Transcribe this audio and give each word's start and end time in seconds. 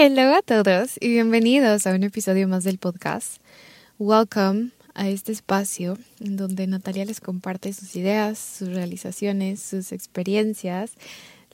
Hello 0.00 0.32
a 0.32 0.42
todos 0.42 0.92
y 1.00 1.08
bienvenidos 1.08 1.84
a 1.88 1.92
un 1.92 2.04
episodio 2.04 2.46
más 2.46 2.62
del 2.62 2.78
podcast. 2.78 3.42
Welcome 3.98 4.70
a 4.94 5.08
este 5.08 5.32
espacio 5.32 5.98
en 6.20 6.36
donde 6.36 6.68
Natalia 6.68 7.04
les 7.04 7.18
comparte 7.18 7.72
sus 7.72 7.96
ideas, 7.96 8.38
sus 8.38 8.68
realizaciones, 8.68 9.60
sus 9.60 9.90
experiencias, 9.90 10.92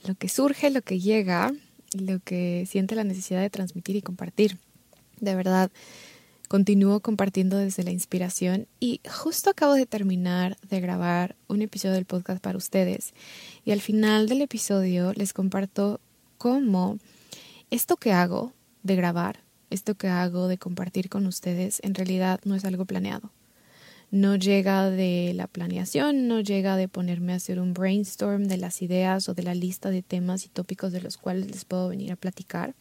lo 0.06 0.14
que 0.14 0.28
surge, 0.28 0.68
lo 0.68 0.82
que 0.82 1.00
llega 1.00 1.54
lo 1.94 2.20
que 2.20 2.66
siente 2.68 2.94
la 2.94 3.04
necesidad 3.04 3.40
de 3.40 3.48
transmitir 3.48 3.96
y 3.96 4.02
compartir. 4.02 4.58
De 5.20 5.34
verdad, 5.34 5.70
continúo 6.48 7.00
compartiendo 7.00 7.56
desde 7.56 7.82
la 7.82 7.92
inspiración 7.92 8.66
y 8.78 9.00
justo 9.10 9.48
acabo 9.48 9.72
de 9.72 9.86
terminar 9.86 10.58
de 10.68 10.82
grabar 10.82 11.34
un 11.48 11.62
episodio 11.62 11.94
del 11.94 12.04
podcast 12.04 12.42
para 12.44 12.58
ustedes 12.58 13.14
y 13.64 13.70
al 13.70 13.80
final 13.80 14.28
del 14.28 14.42
episodio 14.42 15.14
les 15.14 15.32
comparto 15.32 15.98
cómo 16.36 16.98
esto 17.74 17.96
que 17.96 18.12
hago 18.12 18.52
de 18.84 18.94
grabar, 18.94 19.40
esto 19.68 19.96
que 19.96 20.06
hago 20.06 20.46
de 20.46 20.58
compartir 20.58 21.08
con 21.08 21.26
ustedes, 21.26 21.80
en 21.82 21.96
realidad 21.96 22.38
no 22.44 22.54
es 22.54 22.64
algo 22.64 22.84
planeado. 22.84 23.32
No 24.12 24.36
llega 24.36 24.90
de 24.90 25.32
la 25.34 25.48
planeación, 25.48 26.28
no 26.28 26.40
llega 26.40 26.76
de 26.76 26.86
ponerme 26.86 27.32
a 27.32 27.36
hacer 27.36 27.58
un 27.58 27.74
brainstorm 27.74 28.44
de 28.44 28.58
las 28.58 28.80
ideas 28.80 29.28
o 29.28 29.34
de 29.34 29.42
la 29.42 29.56
lista 29.56 29.90
de 29.90 30.02
temas 30.02 30.44
y 30.44 30.50
tópicos 30.50 30.92
de 30.92 31.00
los 31.00 31.16
cuales 31.16 31.50
les 31.50 31.64
puedo 31.64 31.88
venir 31.88 32.12
a 32.12 32.16
platicar, 32.16 32.74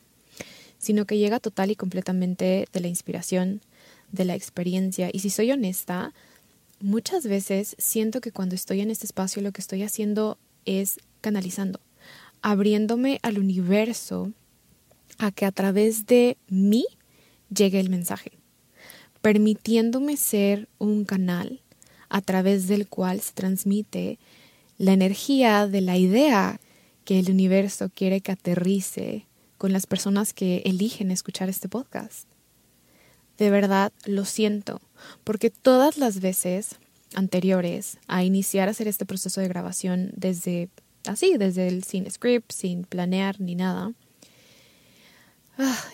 sino 0.77 1.05
que 1.05 1.17
llega 1.17 1.39
total 1.39 1.71
y 1.71 1.75
completamente 1.75 2.67
de 2.71 2.79
la 2.79 2.87
inspiración, 2.87 3.61
de 4.11 4.25
la 4.25 4.35
experiencia. 4.35 5.09
Y 5.11 5.19
si 5.19 5.31
soy 5.31 5.51
honesta, 5.51 6.13
muchas 6.81 7.25
veces 7.25 7.75
siento 7.79 8.21
que 8.21 8.31
cuando 8.31 8.53
estoy 8.53 8.81
en 8.81 8.91
este 8.91 9.07
espacio 9.07 9.41
lo 9.41 9.53
que 9.53 9.61
estoy 9.61 9.81
haciendo 9.81 10.37
es 10.65 10.99
canalizando, 11.21 11.79
abriéndome 12.43 13.17
al 13.23 13.39
universo 13.39 14.31
a 15.17 15.31
que 15.31 15.45
a 15.45 15.51
través 15.51 16.05
de 16.05 16.37
mí 16.47 16.85
llegue 17.53 17.79
el 17.79 17.89
mensaje, 17.89 18.31
permitiéndome 19.21 20.17
ser 20.17 20.67
un 20.79 21.05
canal 21.05 21.61
a 22.09 22.21
través 22.21 22.67
del 22.67 22.87
cual 22.87 23.21
se 23.21 23.33
transmite 23.33 24.19
la 24.77 24.93
energía 24.93 25.67
de 25.67 25.81
la 25.81 25.97
idea 25.97 26.59
que 27.05 27.19
el 27.19 27.29
universo 27.29 27.89
quiere 27.93 28.21
que 28.21 28.31
aterrice 28.31 29.27
con 29.57 29.71
las 29.71 29.85
personas 29.85 30.33
que 30.33 30.61
eligen 30.65 31.11
escuchar 31.11 31.49
este 31.49 31.69
podcast. 31.69 32.27
De 33.37 33.49
verdad 33.49 33.91
lo 34.05 34.25
siento, 34.25 34.81
porque 35.23 35.49
todas 35.49 35.97
las 35.97 36.19
veces 36.19 36.75
anteriores 37.15 37.97
a 38.07 38.23
iniciar 38.23 38.67
a 38.67 38.71
hacer 38.71 38.87
este 38.87 39.05
proceso 39.05 39.41
de 39.41 39.47
grabación 39.47 40.11
desde 40.15 40.69
así, 41.05 41.37
desde 41.37 41.67
el 41.67 41.83
sin 41.83 42.09
script, 42.09 42.51
sin 42.51 42.83
planear 42.83 43.39
ni 43.39 43.55
nada, 43.55 43.93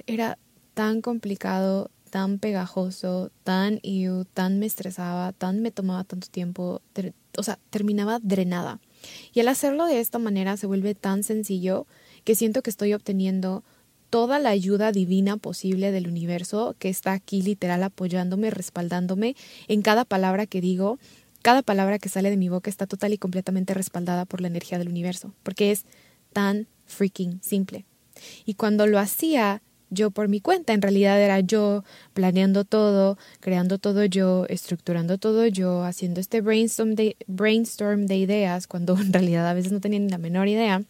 era 0.07 0.37
tan 0.73 1.01
complicado, 1.01 1.91
tan 2.09 2.39
pegajoso, 2.39 3.31
tan 3.43 3.79
iu, 3.83 4.25
tan 4.25 4.59
me 4.59 4.65
estresaba, 4.65 5.31
tan 5.33 5.61
me 5.61 5.71
tomaba 5.71 6.03
tanto 6.03 6.27
tiempo, 6.27 6.81
o 7.37 7.43
sea, 7.43 7.59
terminaba 7.69 8.19
drenada. 8.19 8.79
Y 9.33 9.39
al 9.39 9.47
hacerlo 9.47 9.85
de 9.85 9.99
esta 9.99 10.19
manera 10.19 10.57
se 10.57 10.67
vuelve 10.67 10.95
tan 10.95 11.23
sencillo 11.23 11.85
que 12.23 12.35
siento 12.35 12.61
que 12.61 12.69
estoy 12.69 12.93
obteniendo 12.93 13.63
toda 14.09 14.39
la 14.39 14.49
ayuda 14.49 14.91
divina 14.91 15.37
posible 15.37 15.91
del 15.91 16.07
universo 16.07 16.75
que 16.79 16.89
está 16.89 17.13
aquí 17.13 17.41
literal 17.41 17.83
apoyándome, 17.83 18.49
respaldándome 18.49 19.35
en 19.67 19.81
cada 19.81 20.05
palabra 20.05 20.47
que 20.47 20.61
digo. 20.61 20.99
Cada 21.41 21.61
palabra 21.61 21.99
que 21.99 22.09
sale 22.09 22.29
de 22.29 22.37
mi 22.37 22.49
boca 22.49 22.69
está 22.69 22.85
total 22.85 23.13
y 23.13 23.17
completamente 23.17 23.73
respaldada 23.73 24.25
por 24.25 24.41
la 24.41 24.47
energía 24.47 24.77
del 24.77 24.89
universo, 24.89 25.33
porque 25.43 25.71
es 25.71 25.85
tan 26.33 26.67
freaking 26.85 27.39
simple. 27.41 27.85
Y 28.45 28.55
cuando 28.55 28.87
lo 28.87 28.99
hacía 28.99 29.61
yo 29.89 30.11
por 30.11 30.27
mi 30.27 30.39
cuenta, 30.39 30.73
en 30.73 30.81
realidad 30.81 31.21
era 31.21 31.39
yo 31.39 31.83
planeando 32.13 32.63
todo, 32.63 33.17
creando 33.39 33.79
todo 33.79 34.05
yo, 34.05 34.45
estructurando 34.47 35.17
todo 35.17 35.47
yo, 35.47 35.83
haciendo 35.83 36.19
este 36.19 36.41
brainstorm 36.41 36.95
de, 36.95 38.15
ideas, 38.15 38.67
cuando 38.67 38.97
en 38.99 39.11
realidad 39.13 39.47
a 39.47 39.53
veces 39.53 39.71
no 39.71 39.81
tenía 39.81 39.99
ni 39.99 40.09
la 40.09 40.17
menor 40.17 40.47
idea. 40.47 40.83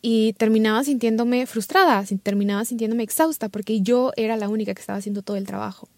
Y 0.00 0.34
terminaba 0.34 0.84
sintiéndome 0.84 1.46
frustrada, 1.46 2.04
terminaba 2.22 2.64
sintiéndome 2.64 3.02
exhausta, 3.02 3.48
porque 3.48 3.80
yo 3.80 4.12
era 4.16 4.36
la 4.36 4.48
única 4.48 4.74
que 4.74 4.80
estaba 4.80 4.98
haciendo 4.98 5.22
todo 5.22 5.36
el 5.36 5.46
trabajo. 5.46 5.88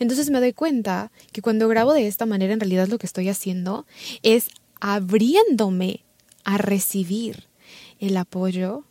Entonces 0.00 0.30
me 0.30 0.40
doy 0.40 0.52
cuenta 0.52 1.12
que 1.32 1.40
cuando 1.40 1.68
grabo 1.68 1.92
de 1.92 2.08
esta 2.08 2.26
manera, 2.26 2.52
en 2.52 2.60
realidad 2.60 2.88
lo 2.88 2.98
que 2.98 3.06
estoy 3.06 3.28
haciendo 3.28 3.86
es 4.22 4.48
abriéndome 4.80 6.04
a 6.44 6.58
recibir 6.58 7.44
el 8.00 8.16
apoyo, 8.16 8.84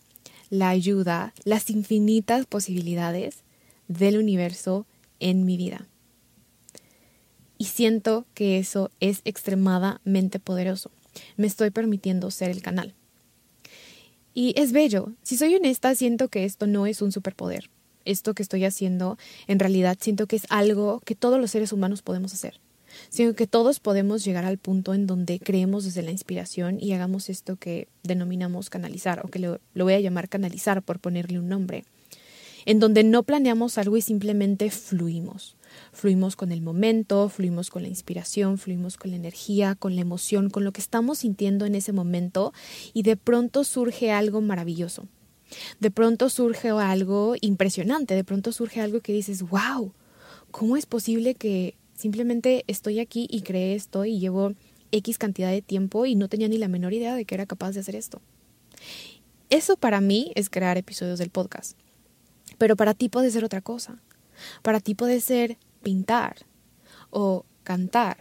la 0.49 0.69
ayuda, 0.69 1.33
las 1.43 1.69
infinitas 1.69 2.45
posibilidades 2.45 3.43
del 3.87 4.17
universo 4.17 4.85
en 5.19 5.45
mi 5.45 5.57
vida. 5.57 5.87
Y 7.57 7.65
siento 7.65 8.25
que 8.33 8.57
eso 8.57 8.89
es 8.99 9.21
extremadamente 9.25 10.39
poderoso. 10.39 10.91
Me 11.35 11.47
estoy 11.47 11.71
permitiendo 11.71 12.31
ser 12.31 12.49
el 12.49 12.61
canal. 12.61 12.93
Y 14.33 14.53
es 14.57 14.71
bello. 14.71 15.11
Si 15.23 15.35
soy 15.35 15.55
honesta, 15.55 15.93
siento 15.95 16.29
que 16.29 16.45
esto 16.45 16.67
no 16.67 16.85
es 16.85 17.01
un 17.01 17.11
superpoder. 17.11 17.69
Esto 18.05 18.33
que 18.33 18.43
estoy 18.43 18.63
haciendo, 18.63 19.17
en 19.47 19.59
realidad 19.59 19.97
siento 19.99 20.25
que 20.25 20.37
es 20.37 20.45
algo 20.49 21.01
que 21.01 21.15
todos 21.15 21.39
los 21.39 21.51
seres 21.51 21.73
humanos 21.73 22.01
podemos 22.01 22.33
hacer 22.33 22.59
sino 23.09 23.33
que 23.33 23.47
todos 23.47 23.79
podemos 23.79 24.23
llegar 24.23 24.45
al 24.45 24.57
punto 24.57 24.93
en 24.93 25.07
donde 25.07 25.39
creemos 25.39 25.85
desde 25.85 26.01
la 26.01 26.11
inspiración 26.11 26.77
y 26.79 26.93
hagamos 26.93 27.29
esto 27.29 27.55
que 27.55 27.87
denominamos 28.03 28.69
canalizar, 28.69 29.21
o 29.25 29.29
que 29.29 29.39
lo, 29.39 29.59
voy 29.75 29.93
a 29.93 29.99
llamar 29.99 30.29
canalizar 30.29 30.81
por 30.81 30.99
ponerle 30.99 31.39
un 31.39 31.49
nombre, 31.49 31.85
en 32.65 32.79
donde 32.79 33.03
no 33.03 33.23
planeamos 33.23 33.77
algo 33.77 33.97
y 33.97 34.01
simplemente 34.01 34.69
fluimos. 34.69 35.55
Fluimos 35.93 36.35
con 36.35 36.51
el 36.51 36.61
momento, 36.61 37.29
fluimos 37.29 37.69
con 37.69 37.83
la 37.83 37.89
inspiración, 37.89 38.57
fluimos 38.57 38.97
con 38.97 39.11
la 39.11 39.17
energía, 39.17 39.75
con 39.75 39.95
la 39.95 40.01
emoción, 40.01 40.49
con 40.49 40.63
lo 40.63 40.71
que 40.71 40.81
estamos 40.81 41.19
sintiendo 41.19 41.65
en 41.65 41.75
ese 41.75 41.93
momento 41.93 42.53
y 42.93 43.03
de 43.03 43.15
pronto 43.17 43.63
surge 43.63 44.11
algo 44.11 44.41
maravilloso. 44.41 45.07
De 45.79 45.91
pronto 45.91 46.29
surge 46.29 46.69
algo 46.69 47.35
impresionante, 47.41 48.15
de 48.15 48.23
pronto 48.23 48.51
surge 48.51 48.81
algo 48.81 48.99
que 48.99 49.13
dices, 49.13 49.43
wow, 49.43 49.93
¿cómo 50.51 50.77
es 50.77 50.85
posible 50.85 51.35
que 51.35 51.75
Simplemente 51.99 52.63
estoy 52.67 53.01
aquí 53.01 53.27
y 53.29 53.41
creé 53.41 53.75
esto 53.75 54.05
y 54.05 54.21
llevo 54.21 54.53
X 54.93 55.17
cantidad 55.17 55.51
de 55.51 55.61
tiempo 55.61 56.05
y 56.05 56.15
no 56.15 56.29
tenía 56.29 56.47
ni 56.47 56.57
la 56.57 56.69
menor 56.69 56.93
idea 56.93 57.13
de 57.13 57.25
que 57.25 57.35
era 57.35 57.45
capaz 57.45 57.73
de 57.73 57.81
hacer 57.81 57.97
esto. 57.97 58.21
Eso 59.49 59.75
para 59.75 59.99
mí 59.99 60.31
es 60.35 60.49
crear 60.49 60.77
episodios 60.77 61.19
del 61.19 61.29
podcast. 61.29 61.77
Pero 62.57 62.77
para 62.77 62.93
ti 62.93 63.09
puede 63.09 63.31
ser 63.31 63.43
otra 63.43 63.59
cosa. 63.59 64.01
Para 64.61 64.79
ti 64.79 64.95
puede 64.95 65.19
ser 65.19 65.57
pintar 65.83 66.37
o 67.09 67.43
cantar 67.65 68.15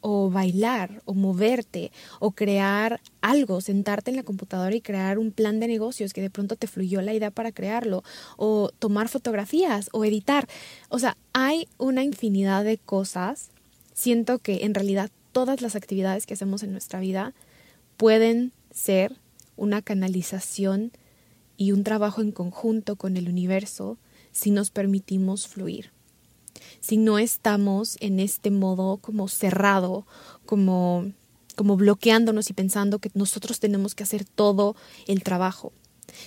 o 0.00 0.30
bailar 0.30 1.02
o 1.04 1.14
moverte 1.14 1.92
o 2.20 2.32
crear 2.32 3.00
algo, 3.20 3.60
sentarte 3.60 4.10
en 4.10 4.16
la 4.16 4.22
computadora 4.22 4.74
y 4.74 4.80
crear 4.80 5.18
un 5.18 5.32
plan 5.32 5.60
de 5.60 5.68
negocios 5.68 6.12
que 6.12 6.22
de 6.22 6.30
pronto 6.30 6.56
te 6.56 6.66
fluyó 6.66 7.02
la 7.02 7.14
idea 7.14 7.30
para 7.30 7.52
crearlo 7.52 8.02
o 8.36 8.70
tomar 8.78 9.08
fotografías 9.08 9.88
o 9.92 10.04
editar. 10.04 10.48
O 10.88 10.98
sea, 10.98 11.16
hay 11.32 11.68
una 11.78 12.04
infinidad 12.04 12.64
de 12.64 12.78
cosas. 12.78 13.50
Siento 13.92 14.38
que 14.38 14.64
en 14.64 14.74
realidad 14.74 15.10
todas 15.32 15.60
las 15.60 15.76
actividades 15.76 16.26
que 16.26 16.34
hacemos 16.34 16.62
en 16.62 16.72
nuestra 16.72 17.00
vida 17.00 17.34
pueden 17.96 18.52
ser 18.70 19.16
una 19.56 19.82
canalización 19.82 20.92
y 21.56 21.72
un 21.72 21.82
trabajo 21.82 22.22
en 22.22 22.32
conjunto 22.32 22.96
con 22.96 23.16
el 23.16 23.28
universo 23.28 23.98
si 24.30 24.50
nos 24.50 24.70
permitimos 24.70 25.48
fluir. 25.48 25.90
Si 26.88 26.96
no 26.96 27.18
estamos 27.18 27.98
en 28.00 28.18
este 28.18 28.50
modo 28.50 28.96
como 28.96 29.28
cerrado, 29.28 30.06
como, 30.46 31.12
como 31.54 31.76
bloqueándonos 31.76 32.48
y 32.48 32.54
pensando 32.54 32.98
que 32.98 33.10
nosotros 33.12 33.60
tenemos 33.60 33.94
que 33.94 34.04
hacer 34.04 34.24
todo 34.24 34.74
el 35.06 35.22
trabajo. 35.22 35.74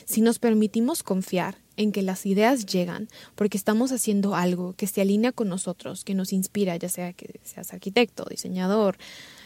Si 0.06 0.22
nos 0.22 0.38
permitimos 0.38 1.02
confiar 1.02 1.58
en 1.78 1.92
que 1.92 2.04
las 2.04 2.28
ideas 2.28 2.68
llegan 2.68 3.10
porque 3.34 3.58
estamos 3.58 3.92
haciendo 3.92 4.36
algo 4.36 4.74
que 4.74 4.86
se 4.86 5.02
alinea 5.02 5.32
con 5.32 5.50
nosotros, 5.50 6.04
que 6.04 6.14
nos 6.14 6.32
inspira, 6.32 6.76
ya 6.76 6.90
sea 6.90 7.14
que 7.14 7.40
seas 7.44 7.74
arquitecto, 7.74 8.28
diseñador, 8.30 9.00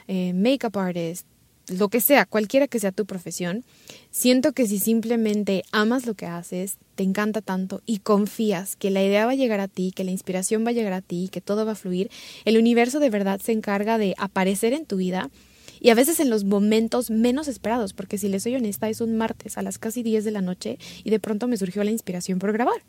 eh, 0.10 0.34
makeup 0.34 0.76
artist, 0.76 1.26
lo 1.68 1.90
que 1.90 2.02
sea, 2.02 2.26
cualquiera 2.26 2.68
que 2.68 2.80
sea 2.80 2.92
tu 2.92 3.06
profesión, 3.06 3.64
siento 4.12 4.54
que 4.54 4.68
si 4.68 4.80
simplemente 4.80 5.64
amas 5.72 6.06
lo 6.06 6.14
que 6.14 6.26
haces, 6.26 6.78
te 6.96 7.04
encanta 7.04 7.42
tanto 7.42 7.82
y 7.86 8.00
confías 8.00 8.76
que 8.76 8.92
la 8.92 9.04
idea 9.04 9.26
va 9.26 9.34
a 9.34 9.36
llegar 9.36 9.60
a 9.60 9.68
ti, 9.68 9.92
que 9.96 10.04
la 10.04 10.12
inspiración 10.12 10.66
va 10.66 10.70
a 10.70 10.74
llegar 10.74 10.94
a 10.94 11.02
ti, 11.02 11.30
que 11.32 11.42
todo 11.42 11.66
va 11.66 11.74
a 11.74 11.76
fluir, 11.76 12.10
el 12.46 12.58
universo 12.58 13.00
de 13.00 13.10
verdad 13.10 13.40
se 13.42 13.52
encarga 13.52 13.98
de 13.98 14.16
aparecer 14.18 14.74
en 14.74 14.86
tu 14.86 14.98
vida 14.98 15.30
y 15.80 15.90
a 15.90 15.96
veces 15.96 16.20
en 16.20 16.30
los 16.30 16.46
momentos 16.46 17.10
menos 17.12 17.48
esperados, 17.48 17.94
porque 17.94 18.18
si 18.18 18.30
les 18.30 18.44
soy 18.44 18.56
honesta, 18.56 18.90
es 18.90 19.02
un 19.02 19.18
martes 19.18 19.58
a 19.58 19.62
las 19.62 19.78
casi 19.78 20.04
10 20.04 20.24
de 20.24 20.32
la 20.32 20.42
noche 20.42 20.80
y 21.04 21.10
de 21.10 21.20
pronto 21.20 21.48
me 21.48 21.58
surgió 21.58 21.84
la 21.84 21.92
inspiración 21.92 22.40
por 22.40 22.54
grabar. 22.54 22.82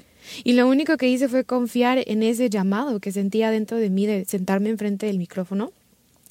Y 0.44 0.52
lo 0.52 0.68
único 0.68 0.96
que 0.96 1.08
hice 1.08 1.28
fue 1.28 1.44
confiar 1.44 2.02
en 2.06 2.22
ese 2.22 2.48
llamado 2.48 3.00
que 3.00 3.12
sentía 3.12 3.50
dentro 3.50 3.76
de 3.76 3.90
mí 3.90 4.06
de 4.06 4.24
sentarme 4.24 4.70
enfrente 4.70 5.06
del 5.06 5.18
micrófono 5.18 5.72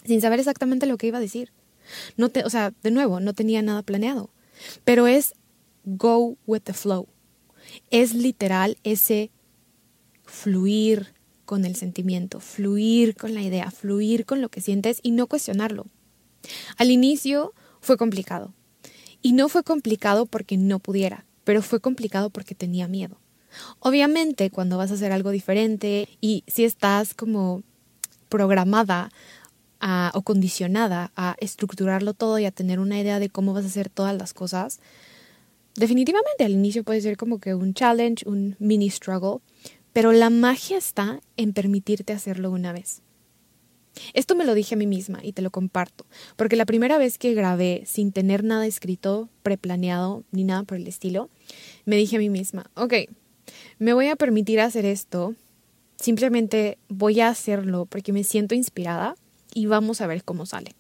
sin 0.05 0.21
saber 0.21 0.39
exactamente 0.39 0.85
lo 0.85 0.97
que 0.97 1.07
iba 1.07 1.17
a 1.17 1.21
decir. 1.21 1.51
No 2.17 2.29
te, 2.29 2.43
o 2.43 2.49
sea, 2.49 2.73
de 2.83 2.91
nuevo, 2.91 3.19
no 3.19 3.33
tenía 3.33 3.61
nada 3.61 3.83
planeado, 3.83 4.31
pero 4.83 5.07
es 5.07 5.33
go 5.83 6.37
with 6.45 6.61
the 6.61 6.73
flow. 6.73 7.07
Es 7.91 8.13
literal 8.13 8.77
ese 8.83 9.31
fluir 10.25 11.13
con 11.45 11.65
el 11.65 11.75
sentimiento, 11.75 12.39
fluir 12.39 13.15
con 13.15 13.33
la 13.33 13.41
idea, 13.41 13.71
fluir 13.71 14.25
con 14.25 14.41
lo 14.41 14.49
que 14.49 14.61
sientes 14.61 14.99
y 15.03 15.11
no 15.11 15.27
cuestionarlo. 15.27 15.85
Al 16.77 16.91
inicio 16.91 17.53
fue 17.81 17.97
complicado. 17.97 18.53
Y 19.21 19.33
no 19.33 19.49
fue 19.49 19.63
complicado 19.63 20.25
porque 20.25 20.57
no 20.57 20.79
pudiera, 20.79 21.25
pero 21.43 21.61
fue 21.61 21.79
complicado 21.79 22.29
porque 22.29 22.53
tenía 22.53 22.87
miedo. 22.87 23.17
Obviamente, 23.79 24.51
cuando 24.51 24.77
vas 24.77 24.91
a 24.91 24.95
hacer 24.95 25.11
algo 25.11 25.31
diferente 25.31 26.09
y 26.21 26.43
si 26.47 26.65
estás 26.65 27.13
como 27.13 27.63
programada 28.29 29.11
o 30.13 30.21
condicionada 30.21 31.11
a 31.15 31.35
estructurarlo 31.39 32.13
todo 32.13 32.39
y 32.39 32.45
a 32.45 32.51
tener 32.51 32.79
una 32.79 32.99
idea 32.99 33.19
de 33.19 33.29
cómo 33.29 33.53
vas 33.53 33.65
a 33.65 33.67
hacer 33.67 33.89
todas 33.89 34.15
las 34.17 34.33
cosas, 34.33 34.79
definitivamente 35.75 36.43
al 36.43 36.53
inicio 36.53 36.83
puede 36.83 37.01
ser 37.01 37.17
como 37.17 37.39
que 37.39 37.53
un 37.53 37.73
challenge, 37.73 38.27
un 38.27 38.55
mini 38.59 38.89
struggle, 38.89 39.41
pero 39.93 40.11
la 40.11 40.29
magia 40.29 40.77
está 40.77 41.21
en 41.37 41.53
permitirte 41.53 42.13
hacerlo 42.13 42.51
una 42.51 42.73
vez. 42.73 43.01
Esto 44.13 44.35
me 44.35 44.43
lo 44.43 44.53
dije 44.53 44.75
a 44.75 44.77
mí 44.77 44.87
misma 44.87 45.19
y 45.23 45.31
te 45.31 45.41
lo 45.41 45.51
comparto, 45.51 46.05
porque 46.35 46.55
la 46.55 46.65
primera 46.65 46.97
vez 46.97 47.17
que 47.17 47.33
grabé 47.33 47.83
sin 47.85 48.11
tener 48.11 48.43
nada 48.43 48.65
escrito, 48.65 49.29
preplaneado, 49.41 50.23
ni 50.31 50.43
nada 50.43 50.63
por 50.63 50.77
el 50.77 50.87
estilo, 50.87 51.29
me 51.85 51.95
dije 51.95 52.17
a 52.17 52.19
mí 52.19 52.29
misma, 52.29 52.69
ok, 52.75 52.93
me 53.79 53.93
voy 53.93 54.07
a 54.07 54.15
permitir 54.15 54.59
hacer 54.59 54.85
esto, 54.85 55.35
simplemente 55.95 56.77
voy 56.89 57.21
a 57.21 57.29
hacerlo 57.29 57.85
porque 57.85 58.11
me 58.11 58.23
siento 58.23 58.53
inspirada 58.53 59.15
y 59.55 59.65
vamos 59.65 60.01
a 60.01 60.07
ver 60.07 60.23
cómo 60.23 60.45
sale. 60.45 60.75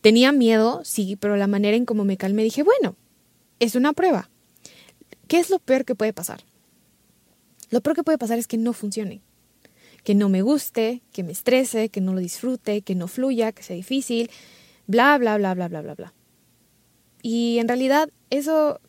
Tenía 0.00 0.32
miedo, 0.32 0.80
sí, 0.84 1.16
pero 1.16 1.36
la 1.36 1.48
manera 1.48 1.76
en 1.76 1.84
cómo 1.84 2.06
me 2.06 2.16
calmé 2.16 2.42
dije, 2.42 2.62
bueno, 2.62 2.96
es 3.58 3.74
una 3.74 3.92
prueba. 3.92 4.30
¿Qué 5.28 5.38
es 5.38 5.50
lo 5.50 5.58
peor 5.58 5.84
que 5.84 5.94
puede 5.94 6.14
pasar? 6.14 6.44
Lo 7.68 7.82
peor 7.82 7.96
que 7.96 8.02
puede 8.04 8.16
pasar 8.16 8.38
es 8.38 8.46
que 8.46 8.56
no 8.56 8.72
funcione. 8.72 9.20
Que 10.04 10.14
no 10.14 10.30
me 10.30 10.40
guste, 10.40 11.02
que 11.12 11.22
me 11.22 11.32
estrese, 11.32 11.90
que 11.90 12.00
no 12.00 12.14
lo 12.14 12.20
disfrute, 12.20 12.80
que 12.80 12.94
no 12.94 13.08
fluya, 13.08 13.52
que 13.52 13.62
sea 13.62 13.76
difícil, 13.76 14.30
bla, 14.86 15.18
bla, 15.18 15.36
bla, 15.36 15.52
bla, 15.54 15.68
bla, 15.68 15.82
bla, 15.82 15.94
bla. 15.94 16.14
Y 17.20 17.58
en 17.58 17.68
realidad 17.68 18.08
eso 18.30 18.80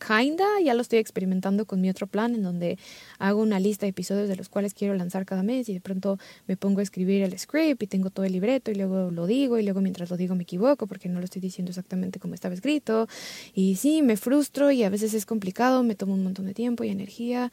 kinda, 0.00 0.44
ya 0.64 0.74
lo 0.74 0.82
estoy 0.82 0.98
experimentando 0.98 1.66
con 1.66 1.80
mi 1.80 1.90
otro 1.90 2.06
plan 2.06 2.34
en 2.34 2.42
donde 2.42 2.78
hago 3.18 3.40
una 3.40 3.60
lista 3.60 3.86
de 3.86 3.90
episodios 3.90 4.28
de 4.28 4.36
los 4.36 4.48
cuales 4.48 4.74
quiero 4.74 4.94
lanzar 4.94 5.26
cada 5.26 5.42
mes 5.42 5.68
y 5.68 5.74
de 5.74 5.80
pronto 5.80 6.18
me 6.46 6.56
pongo 6.56 6.80
a 6.80 6.82
escribir 6.82 7.22
el 7.22 7.38
script 7.38 7.82
y 7.82 7.86
tengo 7.86 8.10
todo 8.10 8.24
el 8.24 8.32
libreto 8.32 8.70
y 8.70 8.74
luego 8.74 9.10
lo 9.10 9.26
digo 9.26 9.58
y 9.58 9.62
luego 9.62 9.80
mientras 9.80 10.10
lo 10.10 10.16
digo 10.16 10.34
me 10.34 10.42
equivoco 10.42 10.86
porque 10.86 11.08
no 11.08 11.18
lo 11.18 11.24
estoy 11.24 11.40
diciendo 11.40 11.70
exactamente 11.70 12.18
como 12.18 12.34
estaba 12.34 12.54
escrito 12.54 13.08
y 13.54 13.76
sí, 13.76 14.02
me 14.02 14.16
frustro 14.16 14.70
y 14.70 14.82
a 14.82 14.88
veces 14.88 15.14
es 15.14 15.26
complicado, 15.26 15.82
me 15.82 15.94
tomo 15.94 16.14
un 16.14 16.24
montón 16.24 16.46
de 16.46 16.54
tiempo 16.54 16.84
y 16.84 16.88
energía. 16.88 17.52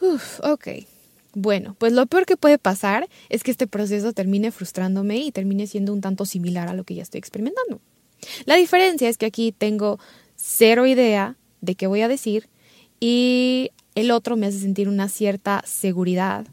Uf, 0.00 0.40
ok. 0.42 0.68
Bueno, 1.34 1.76
pues 1.78 1.92
lo 1.92 2.06
peor 2.06 2.26
que 2.26 2.36
puede 2.36 2.58
pasar 2.58 3.08
es 3.28 3.42
que 3.42 3.50
este 3.50 3.66
proceso 3.66 4.12
termine 4.12 4.50
frustrándome 4.50 5.18
y 5.18 5.32
termine 5.32 5.66
siendo 5.66 5.92
un 5.92 6.00
tanto 6.00 6.26
similar 6.26 6.68
a 6.68 6.74
lo 6.74 6.84
que 6.84 6.94
ya 6.94 7.02
estoy 7.02 7.18
experimentando. 7.18 7.80
La 8.44 8.56
diferencia 8.56 9.08
es 9.08 9.16
que 9.16 9.26
aquí 9.26 9.52
tengo 9.52 9.98
cero 10.36 10.86
idea 10.86 11.36
de 11.62 11.74
qué 11.74 11.86
voy 11.86 12.02
a 12.02 12.08
decir 12.08 12.50
y 13.00 13.70
el 13.94 14.10
otro 14.10 14.36
me 14.36 14.46
hace 14.46 14.58
sentir 14.58 14.88
una 14.88 15.08
cierta 15.08 15.62
seguridad, 15.66 16.46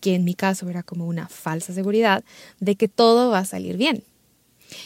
que 0.00 0.14
en 0.14 0.24
mi 0.24 0.34
caso 0.34 0.68
era 0.68 0.82
como 0.82 1.06
una 1.06 1.28
falsa 1.28 1.72
seguridad, 1.72 2.24
de 2.60 2.74
que 2.74 2.88
todo 2.88 3.30
va 3.30 3.38
a 3.38 3.44
salir 3.44 3.76
bien. 3.76 4.02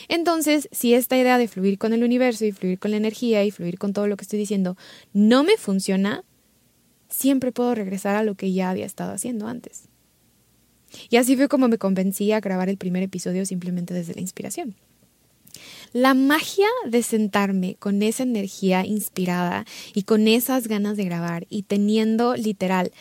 Entonces, 0.09 0.69
si 0.73 0.95
esta 0.95 1.17
idea 1.17 1.39
de 1.39 1.49
fluir 1.49 1.79
con 1.79 1.93
el 1.93 2.05
universo 2.05 2.45
y 2.45 2.53
fluir 2.53 2.79
con 2.79 2.91
la 2.91 2.97
energía 2.97 3.45
y 3.45 3.51
fluir 3.51 3.79
con 3.79 3.93
todo 3.93 4.07
lo 4.07 4.17
que 4.17 4.23
estoy 4.23 4.39
diciendo 4.39 4.77
no 5.13 5.45
me 5.45 5.57
funciona, 5.57 6.25
siempre 7.09 7.53
puedo 7.53 7.75
regresar 7.75 8.17
a 8.17 8.23
lo 8.23 8.35
que 8.35 8.53
ya 8.53 8.71
había 8.71 8.87
estado 8.87 9.13
haciendo 9.13 9.47
antes. 9.47 9.89
Y 11.11 11.17
así 11.17 11.37
fue 11.37 11.49
como 11.49 11.69
me 11.69 11.79
convencí 11.79 12.33
a 12.33 12.41
grabar 12.41 12.69
el 12.69 12.77
primer 12.77 13.03
episodio 13.03 13.45
simplemente 13.47 13.95
desde 13.95 14.15
la 14.15 14.21
inspiración. 14.21 14.77
La 15.93 16.15
magia 16.15 16.69
de 16.87 17.03
sentarme 17.03 17.77
con 17.79 18.03
esa 18.03 18.23
energía 18.23 18.85
inspirada 18.85 19.65
y 19.95 20.03
con 20.03 20.29
esas 20.29 20.69
ganas 20.69 20.97
de 20.97 21.05
grabar 21.05 21.47
y 21.49 21.63
teniendo 21.63 22.35
literal 22.37 22.93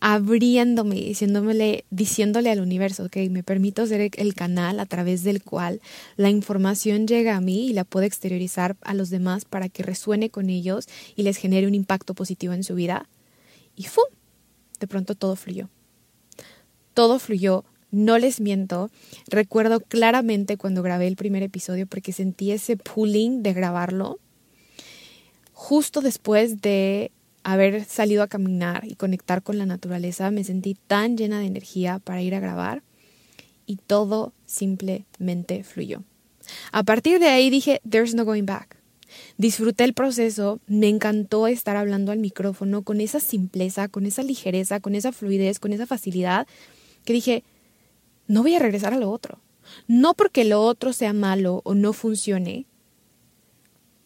abriéndome, 0.00 0.96
diciéndole, 0.96 1.84
diciéndole 1.90 2.50
al 2.50 2.60
universo, 2.60 3.10
que 3.10 3.28
me 3.28 3.42
permito 3.42 3.86
ser 3.86 4.10
el 4.16 4.34
canal 4.34 4.80
a 4.80 4.86
través 4.86 5.22
del 5.22 5.42
cual 5.42 5.80
la 6.16 6.30
información 6.30 7.06
llega 7.06 7.36
a 7.36 7.40
mí 7.40 7.68
y 7.68 7.72
la 7.74 7.84
puedo 7.84 8.06
exteriorizar 8.06 8.76
a 8.80 8.94
los 8.94 9.10
demás 9.10 9.44
para 9.44 9.68
que 9.68 9.82
resuene 9.82 10.30
con 10.30 10.48
ellos 10.48 10.86
y 11.16 11.22
les 11.22 11.36
genere 11.36 11.66
un 11.66 11.74
impacto 11.74 12.14
positivo 12.14 12.54
en 12.54 12.64
su 12.64 12.74
vida. 12.74 13.08
Y 13.76 13.84
¡fum! 13.84 14.04
De 14.80 14.86
pronto 14.86 15.14
todo 15.14 15.36
fluyó. 15.36 15.68
Todo 16.94 17.18
fluyó 17.18 17.64
no 17.90 18.18
les 18.18 18.40
miento, 18.40 18.90
recuerdo 19.28 19.80
claramente 19.80 20.56
cuando 20.56 20.82
grabé 20.82 21.06
el 21.06 21.16
primer 21.16 21.42
episodio 21.42 21.86
porque 21.86 22.12
sentí 22.12 22.52
ese 22.52 22.76
pulling 22.76 23.42
de 23.42 23.52
grabarlo 23.52 24.18
justo 25.60 26.00
después 26.00 26.62
de 26.62 27.12
haber 27.42 27.84
salido 27.84 28.22
a 28.22 28.28
caminar 28.28 28.86
y 28.86 28.94
conectar 28.94 29.42
con 29.42 29.58
la 29.58 29.66
naturaleza, 29.66 30.30
me 30.30 30.42
sentí 30.42 30.74
tan 30.74 31.18
llena 31.18 31.38
de 31.38 31.46
energía 31.46 31.98
para 31.98 32.22
ir 32.22 32.34
a 32.34 32.40
grabar 32.40 32.82
y 33.66 33.76
todo 33.76 34.32
simplemente 34.46 35.62
fluyó. 35.62 36.02
A 36.72 36.82
partir 36.82 37.20
de 37.20 37.28
ahí 37.28 37.50
dije, 37.50 37.82
there's 37.88 38.14
no 38.14 38.24
going 38.24 38.46
back. 38.46 38.78
Disfruté 39.36 39.84
el 39.84 39.92
proceso, 39.92 40.60
me 40.66 40.88
encantó 40.88 41.46
estar 41.46 41.76
hablando 41.76 42.10
al 42.10 42.18
micrófono 42.18 42.82
con 42.82 43.00
esa 43.00 43.20
simpleza, 43.20 43.88
con 43.88 44.06
esa 44.06 44.22
ligereza, 44.22 44.80
con 44.80 44.94
esa 44.94 45.12
fluidez, 45.12 45.58
con 45.58 45.74
esa 45.74 45.86
facilidad, 45.86 46.46
que 47.04 47.12
dije, 47.12 47.44
no 48.30 48.42
voy 48.42 48.54
a 48.54 48.60
regresar 48.60 48.94
a 48.94 48.98
lo 48.98 49.10
otro. 49.10 49.40
No 49.88 50.14
porque 50.14 50.44
lo 50.44 50.62
otro 50.62 50.92
sea 50.92 51.12
malo 51.12 51.62
o 51.64 51.74
no 51.74 51.92
funcione. 51.92 52.66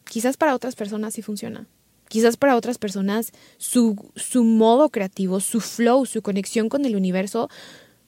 Quizás 0.04 0.38
para 0.38 0.54
otras 0.54 0.76
personas 0.76 1.12
sí 1.12 1.20
funciona. 1.20 1.66
Quizás 2.08 2.38
para 2.38 2.56
otras 2.56 2.78
personas 2.78 3.32
su, 3.58 3.96
su 4.16 4.42
modo 4.42 4.88
creativo, 4.88 5.40
su 5.40 5.60
flow, 5.60 6.06
su 6.06 6.22
conexión 6.22 6.70
con 6.70 6.86
el 6.86 6.96
universo 6.96 7.50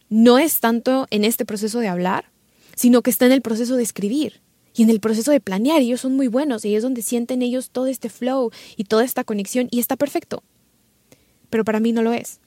no 0.08 0.38
es 0.38 0.60
tanto 0.60 1.06
en 1.10 1.24
este 1.24 1.44
proceso 1.44 1.80
de 1.80 1.88
hablar, 1.88 2.30
sino 2.74 3.02
que 3.02 3.10
está 3.10 3.26
en 3.26 3.32
el 3.32 3.42
proceso 3.42 3.76
de 3.76 3.82
escribir 3.82 4.40
y 4.74 4.84
en 4.84 4.90
el 4.90 5.00
proceso 5.00 5.32
de 5.32 5.40
planear. 5.40 5.82
Ellos 5.82 6.00
son 6.00 6.16
muy 6.16 6.28
buenos 6.28 6.64
y 6.64 6.74
es 6.76 6.82
donde 6.82 7.02
sienten 7.02 7.42
ellos 7.42 7.68
todo 7.68 7.88
este 7.88 8.08
flow 8.08 8.52
y 8.76 8.84
toda 8.84 9.04
esta 9.04 9.22
conexión 9.22 9.68
y 9.70 9.80
está 9.80 9.96
perfecto. 9.96 10.42
Pero 11.50 11.62
para 11.64 11.80
mí 11.80 11.92
no 11.92 12.02
lo 12.02 12.14
es. 12.14 12.40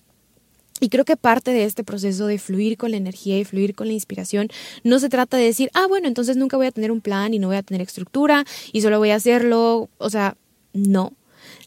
Y 0.80 0.90
creo 0.90 1.06
que 1.06 1.18
parte 1.18 1.52
de 1.52 1.64
este 1.64 1.84
proceso 1.84 2.28
de 2.28 2.38
fluir 2.38 2.78
con 2.78 2.92
la 2.92 2.98
energía 2.98 3.38
y 3.40 3.46
fluir 3.46 3.76
con 3.76 3.88
la 3.88 3.94
inspiración 3.94 4.50
no 4.84 5.00
se 5.00 5.10
trata 5.10 5.38
de 5.38 5.44
decir, 5.44 5.70
ah, 5.74 5.88
bueno, 5.88 6.08
entonces 6.08 6.38
nunca 6.38 6.58
voy 6.58 6.68
a 6.68 6.72
tener 6.72 6.92
un 6.92 7.02
plan 7.02 7.34
y 7.34 7.40
no 7.40 7.48
voy 7.48 7.58
a 7.58 7.64
tener 7.64 7.82
estructura 7.82 8.46
y 8.72 8.82
solo 8.82 9.00
voy 9.00 9.12
a 9.12 9.16
hacerlo. 9.16 9.90
O 9.98 10.10
sea, 10.10 10.36
no. 10.74 11.14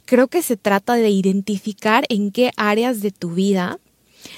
Creo 0.05 0.29
que 0.29 0.43
se 0.43 0.57
trata 0.57 0.95
de 0.95 1.11
identificar 1.11 2.05
en 2.09 2.33
qué 2.33 2.51
áreas 2.57 3.01
de 3.01 3.11
tu 3.11 3.31
vida 3.31 3.79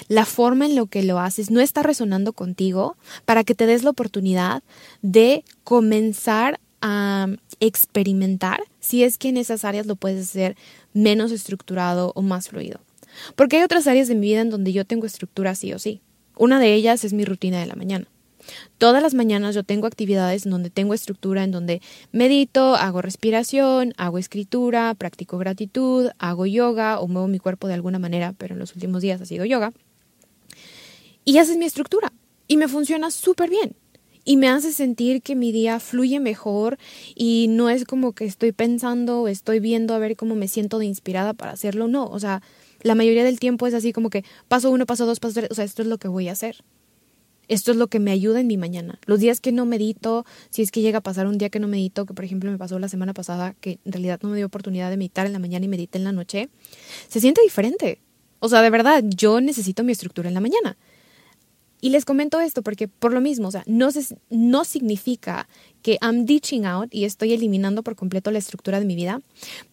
la 0.07 0.25
forma 0.25 0.65
en 0.65 0.75
lo 0.75 0.87
que 0.87 1.03
lo 1.03 1.19
haces 1.19 1.51
no 1.51 1.61
está 1.61 1.83
resonando 1.83 2.33
contigo 2.33 2.97
para 3.25 3.43
que 3.43 3.55
te 3.55 3.65
des 3.65 3.83
la 3.83 3.91
oportunidad 3.91 4.63
de 5.01 5.43
comenzar 5.63 6.59
a 6.81 7.27
experimentar 7.59 8.63
si 8.79 9.03
es 9.03 9.17
que 9.17 9.29
en 9.29 9.37
esas 9.37 9.65
áreas 9.65 9.85
lo 9.85 9.95
puedes 9.95 10.29
hacer 10.29 10.55
menos 10.93 11.31
estructurado 11.31 12.11
o 12.15 12.21
más 12.21 12.49
fluido. 12.49 12.79
Porque 13.35 13.57
hay 13.57 13.63
otras 13.63 13.87
áreas 13.87 14.07
de 14.07 14.15
mi 14.15 14.27
vida 14.27 14.41
en 14.41 14.49
donde 14.49 14.73
yo 14.73 14.85
tengo 14.85 15.05
estructura 15.05 15.55
sí 15.55 15.73
o 15.73 15.79
sí. 15.79 16.01
Una 16.37 16.59
de 16.59 16.73
ellas 16.73 17.03
es 17.03 17.13
mi 17.13 17.25
rutina 17.25 17.59
de 17.59 17.65
la 17.65 17.75
mañana. 17.75 18.07
Todas 18.77 19.01
las 19.01 19.13
mañanas 19.13 19.55
yo 19.55 19.63
tengo 19.63 19.87
actividades 19.87 20.45
en 20.45 20.51
donde 20.51 20.69
tengo 20.69 20.93
estructura, 20.93 21.43
en 21.43 21.51
donde 21.51 21.81
medito, 22.11 22.75
hago 22.75 23.01
respiración, 23.01 23.93
hago 23.97 24.17
escritura, 24.17 24.93
practico 24.95 25.37
gratitud, 25.37 26.09
hago 26.19 26.45
yoga 26.45 26.99
o 26.99 27.07
muevo 27.07 27.27
mi 27.27 27.39
cuerpo 27.39 27.67
de 27.67 27.73
alguna 27.73 27.99
manera, 27.99 28.33
pero 28.37 28.53
en 28.53 28.59
los 28.59 28.75
últimos 28.75 29.01
días 29.01 29.21
ha 29.21 29.25
sido 29.25 29.45
yoga. 29.45 29.71
Y 31.23 31.37
esa 31.37 31.51
es 31.53 31.57
mi 31.57 31.65
estructura 31.65 32.13
y 32.47 32.57
me 32.57 32.67
funciona 32.67 33.11
súper 33.11 33.49
bien. 33.49 33.75
Y 34.27 34.37
me 34.37 34.47
hace 34.47 34.71
sentir 34.71 35.21
que 35.21 35.35
mi 35.35 35.51
día 35.51 35.79
fluye 35.79 36.19
mejor 36.19 36.79
y 37.13 37.45
no 37.49 37.69
es 37.69 37.85
como 37.85 38.13
que 38.13 38.25
estoy 38.25 38.51
pensando, 38.51 39.27
estoy 39.27 39.59
viendo 39.59 39.93
a 39.93 39.99
ver 39.99 40.15
cómo 40.15 40.33
me 40.33 40.47
siento 40.47 40.79
de 40.79 40.87
inspirada 40.87 41.33
para 41.33 41.51
hacerlo. 41.51 41.87
No, 41.87 42.07
o 42.07 42.19
sea, 42.19 42.41
la 42.85 42.93
mayoría 42.93 43.23
del 43.23 43.39
tiempo 43.39 43.65
es 43.65 43.73
así 43.73 43.91
como 43.91 44.11
que 44.11 44.23
paso 44.47 44.69
uno, 44.69 44.85
paso 44.85 45.07
dos, 45.07 45.19
paso 45.19 45.33
tres. 45.33 45.49
O 45.49 45.55
sea, 45.55 45.65
esto 45.65 45.81
es 45.81 45.87
lo 45.87 45.97
que 45.97 46.07
voy 46.07 46.29
a 46.29 46.33
hacer. 46.33 46.63
Esto 47.47 47.71
es 47.71 47.77
lo 47.77 47.87
que 47.87 47.99
me 47.99 48.11
ayuda 48.11 48.39
en 48.39 48.45
mi 48.45 48.57
mañana. 48.57 48.99
Los 49.07 49.19
días 49.19 49.41
que 49.41 49.51
no 49.51 49.65
medito, 49.65 50.23
si 50.51 50.61
es 50.61 50.69
que 50.69 50.81
llega 50.81 50.99
a 50.99 51.01
pasar 51.01 51.25
un 51.25 51.39
día 51.39 51.49
que 51.49 51.59
no 51.59 51.67
medito, 51.67 52.05
que 52.05 52.13
por 52.13 52.23
ejemplo 52.23 52.51
me 52.51 52.59
pasó 52.59 52.77
la 52.77 52.87
semana 52.87 53.15
pasada, 53.15 53.55
que 53.59 53.79
en 53.85 53.91
realidad 53.91 54.19
no 54.21 54.29
me 54.29 54.37
dio 54.37 54.45
oportunidad 54.45 54.91
de 54.91 54.97
meditar 54.97 55.25
en 55.25 55.33
la 55.33 55.39
mañana 55.39 55.65
y 55.65 55.67
medité 55.67 55.97
en 55.97 56.03
la 56.03 56.11
noche, 56.11 56.49
se 57.07 57.19
siente 57.19 57.41
diferente. 57.41 58.01
O 58.39 58.49
sea, 58.49 58.61
de 58.61 58.69
verdad, 58.69 59.03
yo 59.03 59.41
necesito 59.41 59.83
mi 59.83 59.91
estructura 59.91 60.27
en 60.27 60.35
la 60.35 60.41
mañana. 60.41 60.77
Y 61.85 61.91
les 61.91 62.03
comento 62.03 62.39
esto 62.39 62.63
porque 62.63 62.87
por 62.87 63.13
lo 63.13 63.21
mismo, 63.21 63.49
o 63.49 63.51
sea, 63.51 63.61
no, 63.67 63.89
no 64.31 64.65
significa 64.65 65.47
que 65.83 65.99
I'm 66.01 66.25
ditching 66.25 66.65
out 66.65 66.91
y 66.91 67.05
estoy 67.05 67.31
eliminando 67.33 67.83
por 67.83 67.95
completo 67.95 68.31
la 68.31 68.39
estructura 68.39 68.79
de 68.79 68.87
mi 68.87 68.95
vida, 68.95 69.21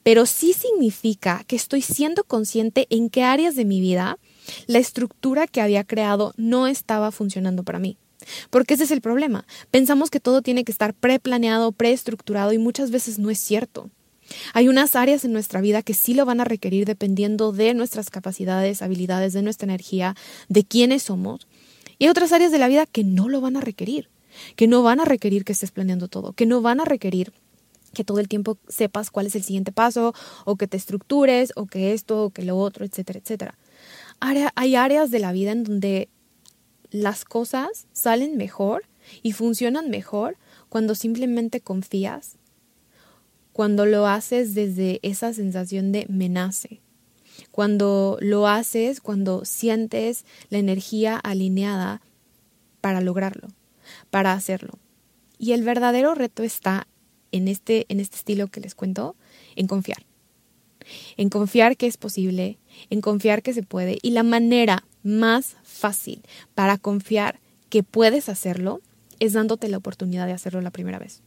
pero 0.03 0.27
sí 0.27 0.53
significa 0.53 1.43
que 1.47 1.57
estoy 1.57 1.81
siendo 1.81 2.25
consciente 2.25 2.87
en 2.91 3.09
qué 3.09 3.23
áreas 3.23 3.57
de 3.57 3.65
mi 3.65 3.81
vida 3.81 4.19
la 4.67 4.79
estructura 4.79 5.47
que 5.47 5.63
había 5.63 5.85
creado 5.85 6.35
no 6.37 6.67
estaba 6.67 7.13
funcionando 7.13 7.63
para 7.63 7.79
mí. 7.79 7.97
Porque 8.51 8.75
ese 8.75 8.85
es 8.85 8.91
el 8.91 9.01
problema. 9.01 9.47
Pensamos 9.71 10.11
que 10.11 10.21
todo 10.21 10.43
tiene 10.43 10.65
que 10.65 10.73
estar 10.73 10.93
preplaneado, 10.93 11.73
preestructurado 11.73 12.53
y 12.53 12.59
muchas 12.59 12.91
veces 12.91 13.19
no 13.19 13.31
es 13.31 13.39
cierto. 13.39 13.89
Hay 14.53 14.69
unas 14.69 14.97
áreas 14.97 15.25
en 15.25 15.33
nuestra 15.33 15.63
vida 15.63 15.81
que 15.81 15.95
sí 15.95 16.13
lo 16.13 16.27
van 16.27 16.41
a 16.41 16.45
requerir 16.45 16.85
dependiendo 16.85 17.53
de 17.53 17.73
nuestras 17.75 18.11
capacidades, 18.11 18.83
habilidades, 18.83 19.33
de 19.33 19.43
nuestra 19.43 19.65
energía, 19.65 20.15
de 20.49 20.65
quiénes 20.65 21.05
somos. 21.05 21.47
Y 22.03 22.07
hay 22.07 22.11
otras 22.11 22.33
áreas 22.33 22.51
de 22.51 22.59
la 22.59 22.67
vida 22.67 22.85
que 22.85 23.05
no 23.05 23.29
lo 23.29 23.41
van 23.41 23.57
a 23.57 23.61
requerir, 23.61 24.09
que 24.57 24.67
no 24.67 24.83
van 24.83 24.99
a 24.99 25.05
requerir 25.05 25.45
que 25.45 25.53
estés 25.53 25.71
planeando 25.71 26.09
todo, 26.09 26.33
que 26.33 26.47
no 26.47 26.61
van 26.61 26.81
a 26.81 26.85
requerir 26.85 27.33
que 27.95 28.03
todo 28.03 28.19
el 28.19 28.27
tiempo 28.27 28.59
sepas 28.67 29.13
cuál 29.13 29.27
es 29.29 29.37
el 29.37 29.45
siguiente 29.45 29.71
paso, 29.71 30.13
o 30.45 30.57
que 30.57 30.67
te 30.67 30.77
estructures, 30.77 31.53
o 31.55 31.67
que 31.67 31.93
esto, 31.93 32.25
o 32.25 32.31
que 32.31 32.43
lo 32.43 32.59
otro, 32.59 32.85
etcétera, 32.85 33.21
etcétera. 33.21 33.57
Hay 34.19 34.75
áreas 34.75 35.13
de 35.13 35.21
la 35.21 35.31
vida 35.31 35.53
en 35.53 35.63
donde 35.63 36.09
las 36.91 37.25
cosas 37.25 37.87
salen 37.93 38.37
mejor 38.37 38.83
y 39.23 39.31
funcionan 39.31 39.89
mejor 39.89 40.39
cuando 40.69 40.97
simplemente 40.97 41.61
confías, 41.61 42.35
cuando 43.53 43.87
lo 43.87 44.09
haces 44.09 44.55
desde 44.55 44.99
esa 45.05 45.33
sensación 45.33 45.93
de 45.93 46.07
me 46.09 46.29
nace, 46.29 46.82
cuando 47.53 48.19
lo 48.21 48.49
haces, 48.49 49.01
cuando 49.01 49.45
sientes 49.45 50.25
la 50.51 50.59
energía 50.59 51.17
alineada 51.17 52.03
para 52.81 53.01
lograrlo, 53.01 53.49
para 54.11 54.33
hacerlo. 54.33 54.79
Y 55.39 55.53
el 55.53 55.63
verdadero 55.63 56.15
reto 56.15 56.43
está 56.43 56.89
en 57.31 57.47
este, 57.47 57.87
en 57.89 58.01
este 58.01 58.17
estilo 58.17 58.49
que 58.49 58.61
les 58.61 58.75
cuento, 58.75 59.15
en 59.55 59.69
confiar 59.69 60.05
en 61.17 61.29
confiar 61.29 61.77
que 61.77 61.87
es 61.87 61.97
posible, 61.97 62.59
en 62.91 63.01
confiar 63.01 63.43
que 63.43 63.53
se 63.53 63.63
puede. 63.63 63.99
Y 64.03 64.11
la 64.11 64.23
manera 64.23 64.85
más 65.03 65.57
fácil 65.63 66.23
para 66.55 66.79
confiar 66.79 67.41
que 67.69 67.83
puedes 67.83 68.29
hacerlo 68.29 68.81
es 69.21 69.33
dándote 69.33 69.69
la 69.69 69.79
oportunidad 69.79 70.27
de 70.27 70.33
hacerlo 70.33 70.61
la 70.61 70.71
primera 70.71 70.99
vez. 70.99 71.23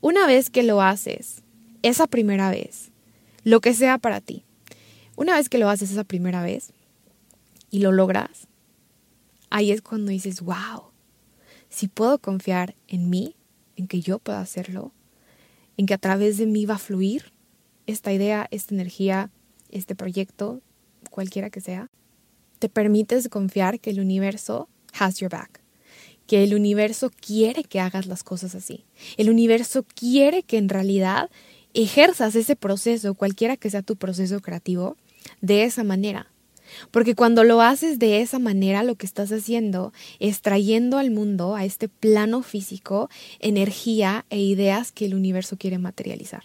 Una 0.00 0.26
vez 0.26 0.50
que 0.50 0.62
lo 0.62 0.80
haces, 0.82 1.42
esa 1.82 2.06
primera 2.06 2.50
vez, 2.50 2.90
lo 3.44 3.60
que 3.60 3.74
sea 3.74 3.98
para 3.98 4.20
ti, 4.20 4.44
una 5.16 5.34
vez 5.36 5.48
que 5.48 5.58
lo 5.58 5.68
haces 5.68 5.90
esa 5.90 6.04
primera 6.04 6.42
vez 6.42 6.72
y 7.70 7.80
lo 7.80 7.92
logras, 7.92 8.48
ahí 9.50 9.70
es 9.70 9.82
cuando 9.82 10.10
dices, 10.10 10.40
wow, 10.40 10.90
si 11.68 11.88
puedo 11.88 12.18
confiar 12.18 12.74
en 12.88 13.10
mí, 13.10 13.36
en 13.76 13.86
que 13.86 14.00
yo 14.00 14.18
pueda 14.18 14.40
hacerlo, 14.40 14.92
en 15.76 15.86
que 15.86 15.94
a 15.94 15.98
través 15.98 16.38
de 16.38 16.46
mí 16.46 16.66
va 16.66 16.74
a 16.74 16.78
fluir, 16.78 17.32
esta 17.86 18.12
idea, 18.12 18.46
esta 18.50 18.74
energía, 18.74 19.30
este 19.70 19.94
proyecto, 19.94 20.60
cualquiera 21.10 21.50
que 21.50 21.60
sea, 21.60 21.90
te 22.58 22.68
permites 22.68 23.28
confiar 23.28 23.80
que 23.80 23.90
el 23.90 24.00
universo 24.00 24.68
has 24.98 25.18
your 25.18 25.30
back, 25.30 25.60
que 26.26 26.44
el 26.44 26.54
universo 26.54 27.10
quiere 27.10 27.64
que 27.64 27.80
hagas 27.80 28.06
las 28.06 28.22
cosas 28.22 28.54
así. 28.54 28.84
El 29.16 29.30
universo 29.30 29.84
quiere 29.94 30.42
que 30.42 30.58
en 30.58 30.68
realidad 30.68 31.30
ejerzas 31.74 32.34
ese 32.34 32.56
proceso, 32.56 33.14
cualquiera 33.14 33.56
que 33.56 33.70
sea 33.70 33.82
tu 33.82 33.96
proceso 33.96 34.40
creativo, 34.40 34.96
de 35.40 35.64
esa 35.64 35.84
manera. 35.84 36.30
Porque 36.90 37.14
cuando 37.14 37.44
lo 37.44 37.60
haces 37.60 37.98
de 37.98 38.20
esa 38.20 38.38
manera, 38.38 38.82
lo 38.82 38.94
que 38.94 39.06
estás 39.06 39.32
haciendo 39.32 39.92
es 40.18 40.40
trayendo 40.40 40.98
al 40.98 41.10
mundo, 41.10 41.56
a 41.56 41.64
este 41.64 41.88
plano 41.88 42.42
físico, 42.42 43.10
energía 43.40 44.24
e 44.30 44.40
ideas 44.40 44.92
que 44.92 45.06
el 45.06 45.14
universo 45.14 45.56
quiere 45.56 45.78
materializar. 45.78 46.44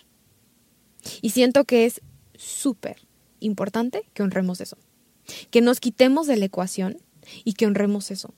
Y 1.22 1.30
siento 1.32 1.66
que 1.66 1.86
es 1.86 2.02
súper 2.36 2.98
importante 3.40 4.04
que 4.14 4.24
honremos 4.24 4.62
eso, 4.62 4.78
que 5.52 5.62
nos 5.62 5.80
quitemos 5.80 6.28
de 6.28 6.38
la 6.38 6.46
ecuación 6.46 6.98
y 7.44 7.54
que 7.54 7.68
honremos 7.68 8.12
eso, 8.12 8.34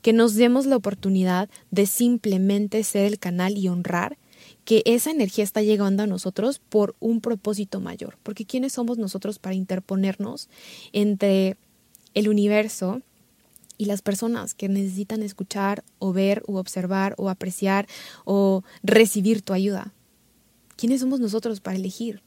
que 0.00 0.12
nos 0.12 0.34
demos 0.34 0.66
la 0.66 0.76
oportunidad 0.76 1.48
de 1.70 1.86
simplemente 1.86 2.84
ser 2.84 3.06
el 3.06 3.18
canal 3.18 3.56
y 3.56 3.68
honrar 3.68 4.18
que 4.64 4.82
esa 4.84 5.10
energía 5.10 5.44
está 5.44 5.62
llegando 5.62 6.02
a 6.02 6.06
nosotros 6.06 6.58
por 6.58 6.94
un 7.00 7.20
propósito 7.20 7.80
mayor, 7.80 8.16
porque 8.22 8.44
¿quiénes 8.44 8.72
somos 8.72 8.98
nosotros 8.98 9.38
para 9.38 9.54
interponernos 9.54 10.48
entre 10.92 11.56
el 12.14 12.28
universo 12.28 13.02
y 13.78 13.86
las 13.86 14.02
personas 14.02 14.54
que 14.54 14.68
necesitan 14.68 15.22
escuchar 15.22 15.82
o 15.98 16.12
ver 16.12 16.42
o 16.46 16.58
observar 16.58 17.14
o 17.18 17.28
apreciar 17.28 17.88
o 18.24 18.62
recibir 18.82 19.42
tu 19.42 19.52
ayuda? 19.52 19.92
¿Quiénes 20.76 21.00
somos 21.00 21.20
nosotros 21.20 21.60
para 21.60 21.76
elegir? 21.76 22.22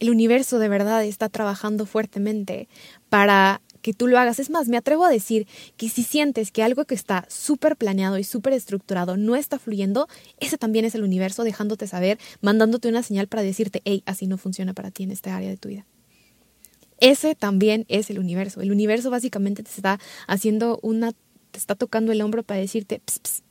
El 0.00 0.10
universo 0.10 0.58
de 0.58 0.68
verdad 0.68 1.04
está 1.04 1.28
trabajando 1.28 1.86
fuertemente 1.86 2.68
para 3.08 3.60
que 3.82 3.92
tú 3.92 4.06
lo 4.06 4.18
hagas. 4.18 4.38
Es 4.38 4.50
más, 4.50 4.68
me 4.68 4.76
atrevo 4.76 5.04
a 5.04 5.10
decir 5.10 5.46
que 5.76 5.88
si 5.88 6.02
sientes 6.02 6.50
que 6.50 6.62
algo 6.62 6.84
que 6.84 6.94
está 6.94 7.26
súper 7.28 7.76
planeado 7.76 8.18
y 8.18 8.24
súper 8.24 8.52
estructurado 8.52 9.16
no 9.16 9.36
está 9.36 9.58
fluyendo, 9.58 10.08
ese 10.40 10.56
también 10.58 10.84
es 10.84 10.94
el 10.94 11.02
universo 11.02 11.44
dejándote 11.44 11.86
saber, 11.86 12.18
mandándote 12.40 12.88
una 12.88 13.02
señal 13.02 13.28
para 13.28 13.42
decirte, 13.42 13.82
hey, 13.84 14.02
así 14.06 14.26
no 14.26 14.38
funciona 14.38 14.72
para 14.72 14.90
ti 14.90 15.02
en 15.02 15.10
esta 15.10 15.36
área 15.36 15.50
de 15.50 15.56
tu 15.56 15.68
vida. 15.68 15.84
Ese 16.98 17.34
también 17.34 17.84
es 17.88 18.08
el 18.10 18.18
universo. 18.18 18.60
El 18.60 18.70
universo 18.70 19.10
básicamente 19.10 19.62
te 19.62 19.70
está 19.70 19.98
haciendo 20.26 20.78
una, 20.82 21.12
te 21.50 21.58
está 21.58 21.74
tocando 21.74 22.12
el 22.12 22.22
hombro 22.22 22.44
para 22.44 22.60
decirte, 22.60 23.00
ps, 23.04 23.42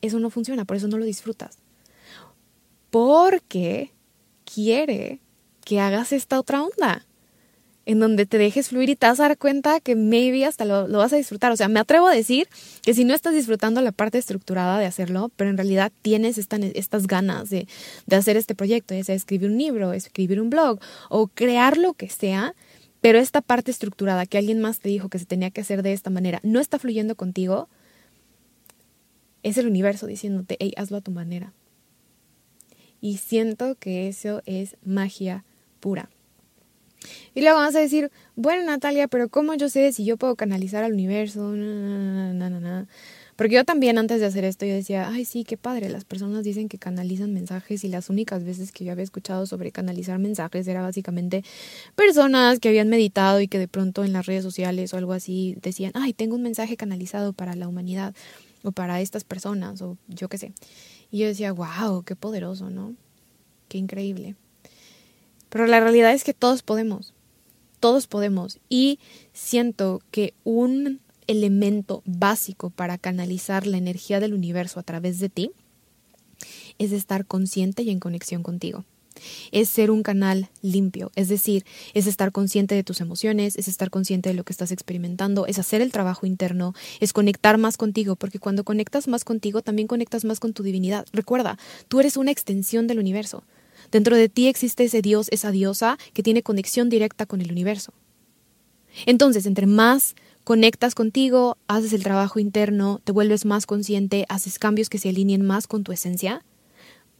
eso 0.00 0.18
no 0.18 0.30
funciona, 0.30 0.64
por 0.64 0.76
eso 0.76 0.88
no 0.88 0.98
lo 0.98 1.04
disfrutas 1.04 1.58
porque 2.90 3.92
quiere 4.44 5.20
que 5.64 5.80
hagas 5.80 6.12
esta 6.12 6.40
otra 6.40 6.62
onda, 6.62 7.06
en 7.88 8.00
donde 8.00 8.26
te 8.26 8.36
dejes 8.36 8.68
fluir 8.68 8.90
y 8.90 8.96
te 8.96 9.06
vas 9.06 9.18
a 9.18 9.22
dar 9.22 9.38
cuenta 9.38 9.80
que 9.80 9.96
maybe 9.96 10.44
hasta 10.44 10.66
lo, 10.66 10.86
vas 10.88 11.14
a 11.14 11.16
disfrutar. 11.16 11.52
O 11.52 11.56
sea, 11.56 11.68
me 11.68 11.80
atrevo 11.80 12.06
a 12.06 12.14
decir 12.14 12.46
que 12.82 12.92
si 12.92 13.06
no 13.06 13.14
estás 13.14 13.32
disfrutando 13.32 13.80
la 13.80 13.92
parte 13.92 14.18
estructurada 14.18 14.78
de 14.78 14.84
hacerlo, 14.84 15.30
pero 15.36 15.48
en 15.48 15.56
realidad 15.56 15.90
tienes 16.02 16.36
estas 16.36 17.06
ganas 17.06 17.48
de, 17.48 17.66
de 18.04 18.16
hacer 18.16 18.36
este 18.36 18.54
proyecto, 18.54 18.94
ya 18.94 19.02
sea 19.04 19.14
escribir 19.14 19.48
un 19.48 19.56
libro, 19.56 19.94
escribir 19.94 20.38
un 20.38 20.50
blog 20.50 20.78
o 21.08 21.28
crear 21.28 21.78
lo 21.78 21.94
que 21.94 22.10
sea, 22.10 22.54
pero 23.00 23.18
esta 23.18 23.40
parte 23.40 23.70
estructurada 23.70 24.26
que 24.26 24.36
alguien 24.36 24.60
más 24.60 24.80
te 24.80 24.90
dijo 24.90 25.08
que 25.08 25.18
se 25.18 25.24
tenía 25.24 25.50
que 25.50 25.62
hacer 25.62 25.82
de 25.82 25.94
esta 25.94 26.10
manera 26.10 26.40
no 26.42 26.60
está 26.60 26.78
fluyendo 26.78 27.14
contigo, 27.14 27.70
es 29.42 29.56
el 29.56 29.66
universo 29.66 30.06
diciéndote, 30.06 30.58
hey, 30.60 30.74
hazlo 30.76 30.98
a 30.98 31.00
tu 31.00 31.10
manera. 31.10 31.54
Y 33.00 33.16
siento 33.16 33.76
que 33.76 34.08
eso 34.08 34.42
es 34.44 34.76
magia 34.84 35.46
pura. 35.80 36.10
Y 37.34 37.42
luego 37.42 37.58
vas 37.58 37.76
a 37.76 37.80
decir, 37.80 38.10
bueno 38.36 38.64
Natalia, 38.64 39.08
pero 39.08 39.28
¿cómo 39.28 39.54
yo 39.54 39.68
sé 39.68 39.92
si 39.92 40.04
yo 40.04 40.16
puedo 40.16 40.36
canalizar 40.36 40.84
al 40.84 40.92
universo? 40.92 41.54
Porque 43.36 43.54
yo 43.54 43.64
también 43.64 43.98
antes 43.98 44.18
de 44.18 44.26
hacer 44.26 44.44
esto 44.44 44.66
yo 44.66 44.74
decía, 44.74 45.08
ay 45.08 45.24
sí, 45.24 45.44
qué 45.44 45.56
padre, 45.56 45.88
las 45.88 46.04
personas 46.04 46.42
dicen 46.42 46.68
que 46.68 46.78
canalizan 46.78 47.32
mensajes 47.32 47.84
y 47.84 47.88
las 47.88 48.10
únicas 48.10 48.42
veces 48.42 48.72
que 48.72 48.84
yo 48.84 48.90
había 48.90 49.04
escuchado 49.04 49.46
sobre 49.46 49.70
canalizar 49.70 50.18
mensajes 50.18 50.66
era 50.66 50.82
básicamente 50.82 51.44
personas 51.94 52.58
que 52.58 52.68
habían 52.68 52.88
meditado 52.88 53.40
y 53.40 53.46
que 53.46 53.60
de 53.60 53.68
pronto 53.68 54.04
en 54.04 54.12
las 54.12 54.26
redes 54.26 54.42
sociales 54.42 54.92
o 54.92 54.96
algo 54.96 55.12
así 55.12 55.56
decían, 55.62 55.92
ay, 55.94 56.14
tengo 56.14 56.34
un 56.34 56.42
mensaje 56.42 56.76
canalizado 56.76 57.32
para 57.32 57.54
la 57.54 57.68
humanidad 57.68 58.12
o 58.64 58.72
para 58.72 59.00
estas 59.00 59.22
personas 59.22 59.82
o 59.82 59.96
yo 60.08 60.28
qué 60.28 60.38
sé. 60.38 60.52
Y 61.12 61.18
yo 61.18 61.26
decía, 61.28 61.52
wow, 61.52 62.02
qué 62.02 62.16
poderoso, 62.16 62.70
¿no? 62.70 62.94
Qué 63.68 63.78
increíble. 63.78 64.34
Pero 65.48 65.66
la 65.66 65.80
realidad 65.80 66.12
es 66.12 66.24
que 66.24 66.34
todos 66.34 66.62
podemos, 66.62 67.14
todos 67.80 68.06
podemos. 68.06 68.58
Y 68.68 68.98
siento 69.32 70.02
que 70.10 70.34
un 70.44 71.00
elemento 71.26 72.02
básico 72.06 72.70
para 72.70 72.98
canalizar 72.98 73.66
la 73.66 73.76
energía 73.76 74.20
del 74.20 74.34
universo 74.34 74.80
a 74.80 74.82
través 74.82 75.18
de 75.20 75.28
ti 75.28 75.50
es 76.78 76.92
estar 76.92 77.26
consciente 77.26 77.82
y 77.82 77.90
en 77.90 78.00
conexión 78.00 78.42
contigo 78.42 78.84
es 79.52 79.68
ser 79.68 79.90
un 79.90 80.02
canal 80.02 80.48
limpio, 80.62 81.10
es 81.16 81.28
decir, 81.28 81.64
es 81.94 82.06
estar 82.06 82.32
consciente 82.32 82.74
de 82.74 82.84
tus 82.84 83.00
emociones, 83.00 83.56
es 83.56 83.68
estar 83.68 83.90
consciente 83.90 84.28
de 84.28 84.34
lo 84.34 84.44
que 84.44 84.52
estás 84.52 84.72
experimentando, 84.72 85.46
es 85.46 85.58
hacer 85.58 85.80
el 85.80 85.92
trabajo 85.92 86.26
interno, 86.26 86.74
es 87.00 87.12
conectar 87.12 87.58
más 87.58 87.76
contigo, 87.76 88.16
porque 88.16 88.38
cuando 88.38 88.64
conectas 88.64 89.08
más 89.08 89.24
contigo 89.24 89.62
también 89.62 89.88
conectas 89.88 90.24
más 90.24 90.40
con 90.40 90.52
tu 90.52 90.62
divinidad. 90.62 91.06
Recuerda, 91.12 91.58
tú 91.88 92.00
eres 92.00 92.16
una 92.16 92.30
extensión 92.30 92.86
del 92.86 92.98
universo. 92.98 93.44
Dentro 93.90 94.16
de 94.16 94.28
ti 94.28 94.48
existe 94.48 94.84
ese 94.84 95.02
Dios, 95.02 95.28
esa 95.30 95.50
diosa 95.50 95.98
que 96.12 96.22
tiene 96.22 96.42
conexión 96.42 96.88
directa 96.88 97.26
con 97.26 97.40
el 97.40 97.50
universo. 97.50 97.92
Entonces, 99.06 99.46
entre 99.46 99.66
más 99.66 100.14
conectas 100.44 100.94
contigo, 100.94 101.58
haces 101.68 101.92
el 101.92 102.02
trabajo 102.02 102.38
interno, 102.38 103.00
te 103.04 103.12
vuelves 103.12 103.44
más 103.44 103.66
consciente, 103.66 104.24
haces 104.28 104.58
cambios 104.58 104.88
que 104.88 104.98
se 104.98 105.10
alineen 105.10 105.42
más 105.42 105.66
con 105.66 105.84
tu 105.84 105.92
esencia, 105.92 106.44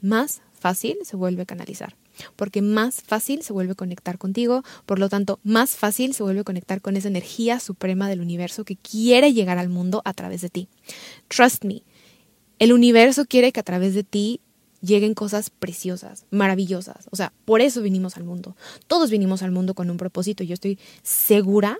más 0.01 0.41
fácil 0.53 0.97
se 1.03 1.17
vuelve 1.17 1.47
canalizar, 1.47 1.97
porque 2.37 2.63
más 2.63 3.03
fácil 3.03 3.43
se 3.43 3.53
vuelve 3.53 3.75
conectar 3.75 4.19
contigo, 4.19 4.63
por 4.87 4.99
lo 4.99 5.09
tanto, 5.09 5.41
más 5.45 5.77
fácil 5.77 6.15
se 6.15 6.23
vuelve 6.23 6.43
conectar 6.45 6.81
con 6.81 6.97
esa 6.97 7.09
energía 7.09 7.61
suprema 7.61 8.09
del 8.09 8.21
universo 8.21 8.65
que 8.65 8.77
quiere 8.77 9.33
llegar 9.33 9.59
al 9.59 9.69
mundo 9.69 10.03
a 10.05 10.15
través 10.15 10.41
de 10.41 10.49
ti. 10.49 10.69
Trust 11.29 11.65
me, 11.65 11.83
el 12.59 12.73
universo 12.73 13.25
quiere 13.27 13.53
que 13.53 13.61
a 13.61 13.65
través 13.65 13.95
de 13.95 14.05
ti 14.05 14.41
lleguen 14.81 15.15
cosas 15.15 15.51
preciosas, 15.51 16.25
maravillosas. 16.31 17.09
O 17.11 17.17
sea, 17.17 17.33
por 17.45 17.61
eso 17.61 17.83
vinimos 17.83 18.17
al 18.17 18.25
mundo. 18.25 18.57
Todos 18.87 19.11
vinimos 19.11 19.43
al 19.43 19.51
mundo 19.51 19.75
con 19.75 19.91
un 19.91 19.97
propósito 19.97 20.45
yo 20.45 20.55
estoy 20.55 20.79
segura 21.03 21.79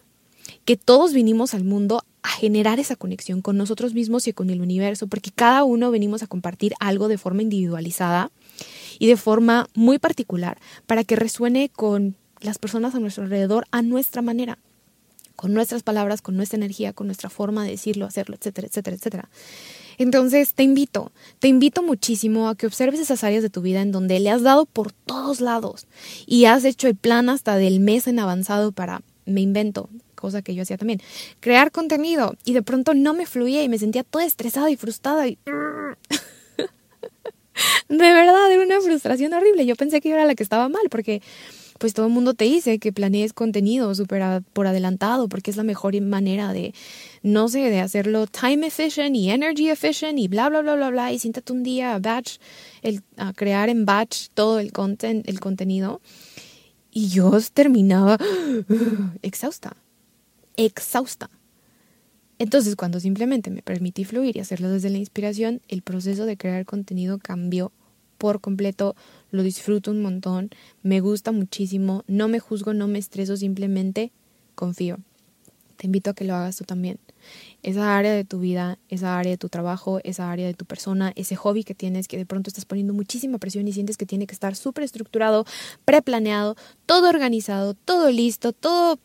que 0.65 0.77
todos 0.77 1.13
vinimos 1.13 1.55
al 1.55 1.65
mundo 1.65 2.03
a 2.23 2.29
generar 2.29 2.79
esa 2.79 2.97
conexión 2.97 3.43
con 3.43 3.57
nosotros 3.57 3.95
mismos 3.95 4.27
y 4.27 4.33
con 4.33 4.51
el 4.51 4.61
universo, 4.61 5.07
porque 5.07 5.31
cada 5.31 5.65
uno 5.65 5.91
venimos 5.91 6.23
a 6.23 6.27
compartir 6.27 6.75
algo 6.81 7.09
de 7.09 7.19
forma 7.19 7.43
individualizada 7.43 8.31
y 8.99 9.07
de 9.07 9.17
forma 9.17 9.69
muy 9.75 9.99
particular 9.99 10.59
para 10.87 11.05
que 11.05 11.17
resuene 11.17 11.71
con 11.71 12.17
las 12.41 12.59
personas 12.59 12.95
a 12.95 13.01
nuestro 13.01 13.25
alrededor 13.25 13.67
a 13.71 13.83
nuestra 13.83 14.23
manera, 14.23 14.59
con 15.37 15.55
nuestras 15.55 15.83
palabras, 15.83 16.23
con 16.23 16.37
nuestra 16.37 16.57
energía, 16.57 16.93
con 16.93 17.07
nuestra 17.07 17.31
forma 17.31 17.65
de 17.65 17.73
decirlo, 17.73 18.07
hacerlo, 18.07 18.37
etcétera, 18.37 18.69
etcétera, 18.69 18.97
etcétera. 18.97 19.29
Entonces, 19.99 20.55
te 20.55 20.63
invito, 20.63 21.13
te 21.41 21.49
invito 21.49 21.83
muchísimo 21.83 22.49
a 22.49 22.55
que 22.55 22.67
observes 22.67 23.01
esas 23.01 23.25
áreas 23.25 23.43
de 23.43 23.51
tu 23.51 23.61
vida 23.61 23.83
en 23.83 23.93
donde 23.93 24.21
le 24.21 24.31
has 24.31 24.43
dado 24.43 24.65
por 24.65 24.93
todos 24.93 25.41
lados 25.41 25.87
y 26.27 26.45
has 26.45 26.65
hecho 26.65 26.87
el 26.89 26.95
plan 26.95 27.29
hasta 27.29 27.57
del 27.57 27.81
mes 27.81 28.07
en 28.07 28.21
avanzado 28.21 28.73
para, 28.73 29.03
me 29.27 29.41
invento, 29.41 29.91
cosa 30.15 30.43
que 30.43 30.55
yo 30.55 30.63
hacía 30.63 30.79
también, 30.79 31.01
crear 31.41 31.73
contenido 31.73 32.37
y 32.45 32.53
de 32.53 32.63
pronto 32.63 32.95
no 32.95 33.13
me 33.13 33.27
fluía 33.27 33.63
y 33.63 33.69
me 33.69 33.79
sentía 33.79 34.05
toda 34.05 34.25
estresada 34.25 34.71
y 34.71 34.77
frustrada 34.77 35.27
y... 35.27 35.39
de 37.89 37.97
verdad, 37.97 38.53
era 38.53 38.63
una 38.63 38.81
frustración 38.81 39.33
horrible. 39.33 39.67
Yo 39.67 39.75
pensé 39.77 40.01
que 40.01 40.11
yo 40.11 40.15
era 40.15 40.25
la 40.25 40.35
que 40.35 40.43
estaba 40.43 40.69
mal 40.69 40.89
porque 40.91 41.23
pues 41.79 41.95
todo 41.95 42.07
el 42.07 42.13
mundo 42.13 42.35
te 42.35 42.45
dice 42.45 42.79
que 42.79 42.93
planees 42.93 43.33
contenido 43.33 43.95
súper 43.95 44.43
por 44.53 44.67
adelantado 44.67 45.29
porque 45.29 45.51
es 45.51 45.57
la 45.57 45.63
mejor 45.63 45.99
manera 46.01 46.53
de, 46.53 46.75
no 47.23 47.49
sé, 47.49 47.71
de 47.71 47.81
hacerlo 47.81 48.27
time 48.27 48.67
efficient 48.67 49.15
y 49.17 49.31
energy 49.31 49.71
efficient 49.71 50.19
y 50.19 50.29
bla, 50.29 50.49
bla, 50.49 50.61
bla, 50.61 50.75
bla, 50.75 50.91
bla. 50.91 51.13
Y 51.13 51.19
siéntate 51.19 51.53
un 51.53 51.63
día 51.63 51.95
a 51.95 51.99
batch, 51.99 52.39
el, 52.83 53.03
a 53.17 53.33
crear 53.33 53.69
en 53.69 53.85
batch 53.87 54.29
todo 54.35 54.59
el, 54.59 54.73
content, 54.73 55.27
el 55.29 55.41
contenido. 55.41 56.01
Y 56.91 57.09
yo 57.09 57.33
terminaba 57.55 58.19
exhausta, 59.23 59.77
exhausta. 60.57 61.31
Entonces, 62.39 62.77
cuando 62.77 63.01
simplemente 63.01 63.51
me 63.51 63.63
permití 63.63 64.05
fluir 64.05 64.37
y 64.37 64.41
hacerlo 64.41 64.71
desde 64.71 64.91
la 64.91 64.99
inspiración, 64.99 65.61
el 65.69 65.83
proceso 65.83 66.25
de 66.25 66.37
crear 66.37 66.65
contenido 66.67 67.19
cambió 67.19 67.73
por 68.17 68.41
completo, 68.41 68.97
lo 69.31 69.43
disfruto 69.43 69.91
un 69.91 70.03
montón, 70.03 70.51
me 70.83 71.01
gusta 71.01 71.33
muchísimo, 71.33 72.05
no 72.07 72.29
me 72.29 72.41
juzgo, 72.41 72.75
no 72.75 72.89
me 72.89 72.99
estreso, 72.99 73.37
simplemente 73.37 74.13
confío. 74.55 74.99
Te 75.77 75.87
invito 75.87 76.11
a 76.11 76.15
que 76.15 76.25
lo 76.25 76.35
hagas 76.35 76.57
tú 76.57 76.65
también. 76.65 76.99
Esa 77.63 77.97
área 77.97 78.13
de 78.13 78.25
tu 78.25 78.41
vida, 78.41 78.79
esa 78.89 79.17
área 79.17 79.31
de 79.31 79.39
tu 79.39 79.49
trabajo, 79.49 80.01
esa 80.03 80.31
área 80.31 80.47
de 80.47 80.55
tu 80.55 80.65
persona, 80.65 81.13
ese 81.15 81.37
hobby 81.37 81.63
que 81.63 81.75
tienes 81.75 82.09
que 82.09 82.17
de 82.17 82.27
pronto 82.27 82.51
estás 82.51 82.65
poniendo 82.65 82.95
muchísima 82.95 83.39
presión 83.39 83.69
y 83.69 83.73
sientes 83.73 83.97
que 83.97 84.07
tiene 84.07 84.27
que 84.27 84.35
estar 84.35 84.57
súper 84.57 84.83
estructurado, 84.83 85.45
preplaneado, 85.85 86.57
todo 86.85 87.09
organizado, 87.09 87.75
todo 87.75 88.11
listo, 88.11 88.53
todo 88.53 88.99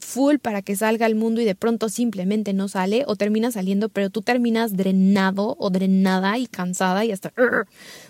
full 0.00 0.38
para 0.38 0.62
que 0.62 0.74
salga 0.76 1.06
al 1.06 1.14
mundo 1.14 1.40
y 1.40 1.44
de 1.44 1.54
pronto 1.54 1.88
simplemente 1.88 2.52
no 2.52 2.68
sale 2.68 3.04
o 3.06 3.16
termina 3.16 3.52
saliendo, 3.52 3.88
pero 3.88 4.10
tú 4.10 4.22
terminas 4.22 4.76
drenado 4.76 5.56
o 5.58 5.70
drenada 5.70 6.38
y 6.38 6.46
cansada 6.46 7.04
y 7.04 7.12
hasta 7.12 7.32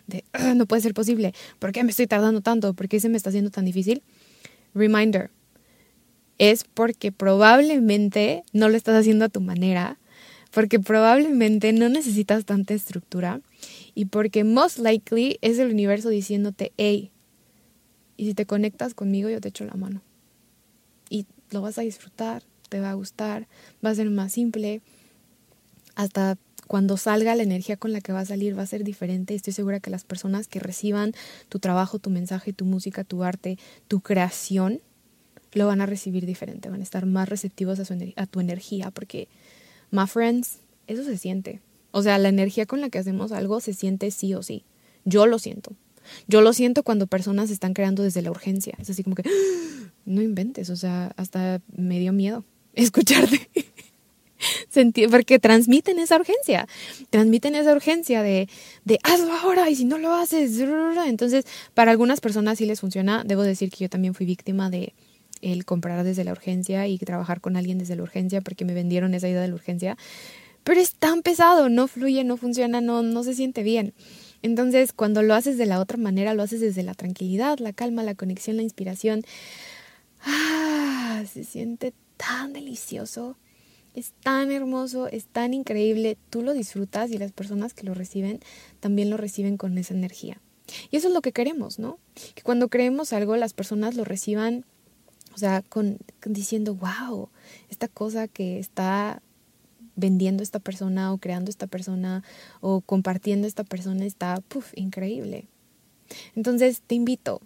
de 0.06 0.24
no 0.54 0.66
puede 0.66 0.82
ser 0.82 0.94
posible. 0.94 1.34
¿Por 1.58 1.72
qué 1.72 1.84
me 1.84 1.90
estoy 1.90 2.06
tardando 2.06 2.40
tanto? 2.40 2.74
¿Por 2.74 2.88
qué 2.88 3.00
se 3.00 3.08
me 3.08 3.16
está 3.16 3.30
haciendo 3.30 3.50
tan 3.50 3.64
difícil? 3.64 4.02
Reminder. 4.74 5.30
Es 6.38 6.64
porque 6.64 7.12
probablemente 7.12 8.44
no 8.52 8.68
lo 8.68 8.76
estás 8.76 8.98
haciendo 8.98 9.26
a 9.26 9.28
tu 9.28 9.42
manera, 9.42 9.98
porque 10.52 10.80
probablemente 10.80 11.72
no 11.74 11.90
necesitas 11.90 12.46
tanta 12.46 12.72
estructura 12.72 13.40
y 13.94 14.06
porque 14.06 14.44
most 14.44 14.78
likely 14.78 15.38
es 15.42 15.58
el 15.58 15.70
universo 15.70 16.08
diciéndote, 16.08 16.72
hey, 16.78 17.10
y 18.16 18.26
si 18.26 18.34
te 18.34 18.46
conectas 18.46 18.94
conmigo 18.94 19.28
yo 19.28 19.40
te 19.40 19.48
echo 19.48 19.64
la 19.64 19.74
mano 19.74 20.02
lo 21.50 21.60
vas 21.60 21.78
a 21.78 21.82
disfrutar, 21.82 22.42
te 22.68 22.80
va 22.80 22.90
a 22.90 22.94
gustar, 22.94 23.48
va 23.84 23.90
a 23.90 23.94
ser 23.94 24.10
más 24.10 24.32
simple. 24.32 24.80
Hasta 25.94 26.38
cuando 26.66 26.96
salga 26.96 27.34
la 27.34 27.42
energía 27.42 27.76
con 27.76 27.92
la 27.92 28.00
que 28.00 28.12
va 28.12 28.20
a 28.20 28.24
salir 28.24 28.56
va 28.56 28.62
a 28.62 28.66
ser 28.66 28.84
diferente. 28.84 29.34
Estoy 29.34 29.52
segura 29.52 29.80
que 29.80 29.90
las 29.90 30.04
personas 30.04 30.46
que 30.46 30.60
reciban 30.60 31.12
tu 31.48 31.58
trabajo, 31.58 31.98
tu 31.98 32.10
mensaje, 32.10 32.52
tu 32.52 32.64
música, 32.64 33.02
tu 33.02 33.24
arte, 33.24 33.58
tu 33.88 34.00
creación, 34.00 34.80
lo 35.52 35.66
van 35.66 35.80
a 35.80 35.86
recibir 35.86 36.26
diferente, 36.26 36.70
van 36.70 36.80
a 36.80 36.84
estar 36.84 37.06
más 37.06 37.28
receptivos 37.28 37.80
a, 37.80 37.96
a 38.16 38.26
tu 38.26 38.38
energía, 38.38 38.92
porque, 38.92 39.26
my 39.90 40.06
friends, 40.06 40.58
eso 40.86 41.02
se 41.02 41.18
siente. 41.18 41.60
O 41.90 42.02
sea, 42.02 42.18
la 42.18 42.28
energía 42.28 42.66
con 42.66 42.80
la 42.80 42.88
que 42.88 42.98
hacemos 42.98 43.32
algo 43.32 43.60
se 43.60 43.74
siente 43.74 44.10
sí 44.12 44.34
o 44.34 44.42
sí. 44.42 44.64
Yo 45.04 45.26
lo 45.26 45.40
siento. 45.40 45.74
Yo 46.28 46.40
lo 46.40 46.52
siento 46.52 46.82
cuando 46.82 47.06
personas 47.06 47.50
están 47.50 47.74
creando 47.74 48.02
desde 48.02 48.22
la 48.22 48.30
urgencia. 48.30 48.76
Es 48.78 48.90
así 48.90 49.02
como 49.02 49.16
que, 49.16 49.24
no 50.10 50.22
inventes, 50.22 50.70
o 50.70 50.76
sea, 50.76 51.12
hasta 51.16 51.60
me 51.74 51.98
dio 51.98 52.12
miedo 52.12 52.44
escucharte. 52.74 53.48
porque 55.10 55.38
transmiten 55.38 55.98
esa 55.98 56.16
urgencia, 56.16 56.66
transmiten 57.10 57.54
esa 57.54 57.72
urgencia 57.72 58.22
de, 58.22 58.48
de 58.84 58.98
hazlo 59.02 59.32
ahora 59.32 59.68
y 59.68 59.76
si 59.76 59.84
no 59.84 59.98
lo 59.98 60.14
haces, 60.14 60.58
entonces 61.06 61.44
para 61.74 61.90
algunas 61.90 62.20
personas 62.20 62.58
sí 62.58 62.66
les 62.66 62.80
funciona, 62.80 63.22
debo 63.24 63.42
decir 63.42 63.70
que 63.70 63.84
yo 63.84 63.88
también 63.90 64.14
fui 64.14 64.26
víctima 64.26 64.70
de 64.70 64.94
el 65.42 65.64
comprar 65.64 66.04
desde 66.04 66.24
la 66.24 66.32
urgencia 66.32 66.86
y 66.86 66.98
trabajar 66.98 67.40
con 67.40 67.56
alguien 67.56 67.78
desde 67.78 67.96
la 67.96 68.02
urgencia 68.02 68.40
porque 68.40 68.64
me 68.64 68.74
vendieron 68.74 69.14
esa 69.14 69.28
idea 69.28 69.40
de 69.40 69.48
la 69.48 69.54
urgencia, 69.54 69.96
pero 70.64 70.80
es 70.80 70.94
tan 70.94 71.22
pesado, 71.22 71.68
no 71.68 71.88
fluye, 71.88 72.24
no 72.24 72.36
funciona, 72.36 72.80
no, 72.80 73.02
no 73.02 73.22
se 73.22 73.34
siente 73.34 73.62
bien. 73.62 73.94
Entonces, 74.42 74.92
cuando 74.92 75.22
lo 75.22 75.34
haces 75.34 75.58
de 75.58 75.66
la 75.66 75.80
otra 75.80 75.98
manera, 75.98 76.34
lo 76.34 76.42
haces 76.42 76.60
desde 76.60 76.82
la 76.82 76.94
tranquilidad, 76.94 77.58
la 77.58 77.72
calma, 77.72 78.02
la 78.02 78.14
conexión, 78.14 78.56
la 78.56 78.62
inspiración, 78.62 79.22
ah, 80.24 81.22
se 81.30 81.44
siente 81.44 81.94
tan 82.16 82.52
delicioso, 82.52 83.36
es 83.94 84.12
tan 84.22 84.52
hermoso, 84.52 85.08
es 85.08 85.26
tan 85.26 85.54
increíble, 85.54 86.16
tú 86.30 86.42
lo 86.42 86.52
disfrutas 86.52 87.10
y 87.10 87.18
las 87.18 87.32
personas 87.32 87.74
que 87.74 87.84
lo 87.84 87.94
reciben 87.94 88.40
también 88.80 89.10
lo 89.10 89.16
reciben 89.16 89.56
con 89.56 89.76
esa 89.78 89.94
energía. 89.94 90.40
Y 90.90 90.96
eso 90.96 91.08
es 91.08 91.14
lo 91.14 91.22
que 91.22 91.32
queremos, 91.32 91.78
¿no? 91.78 91.98
Que 92.34 92.42
cuando 92.42 92.68
creemos 92.68 93.12
algo 93.12 93.36
las 93.36 93.54
personas 93.54 93.96
lo 93.96 94.04
reciban, 94.04 94.64
o 95.34 95.38
sea, 95.38 95.62
con, 95.62 95.98
diciendo, 96.24 96.74
wow, 96.74 97.28
esta 97.68 97.88
cosa 97.88 98.28
que 98.28 98.58
está 98.58 99.22
vendiendo 99.96 100.42
esta 100.42 100.60
persona 100.60 101.12
o 101.12 101.18
creando 101.18 101.50
esta 101.50 101.66
persona 101.66 102.22
o 102.60 102.80
compartiendo 102.80 103.46
esta 103.46 103.64
persona 103.64 104.04
está 104.04 104.40
puff, 104.48 104.72
increíble. 104.76 105.48
Entonces 106.34 106.82
te 106.86 106.94
invito, 106.94 107.40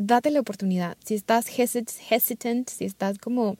date 0.00 0.30
la 0.30 0.40
oportunidad. 0.40 0.96
Si 1.04 1.14
estás 1.14 1.46
hesitant, 1.58 2.68
si 2.68 2.84
estás 2.84 3.18
como 3.18 3.56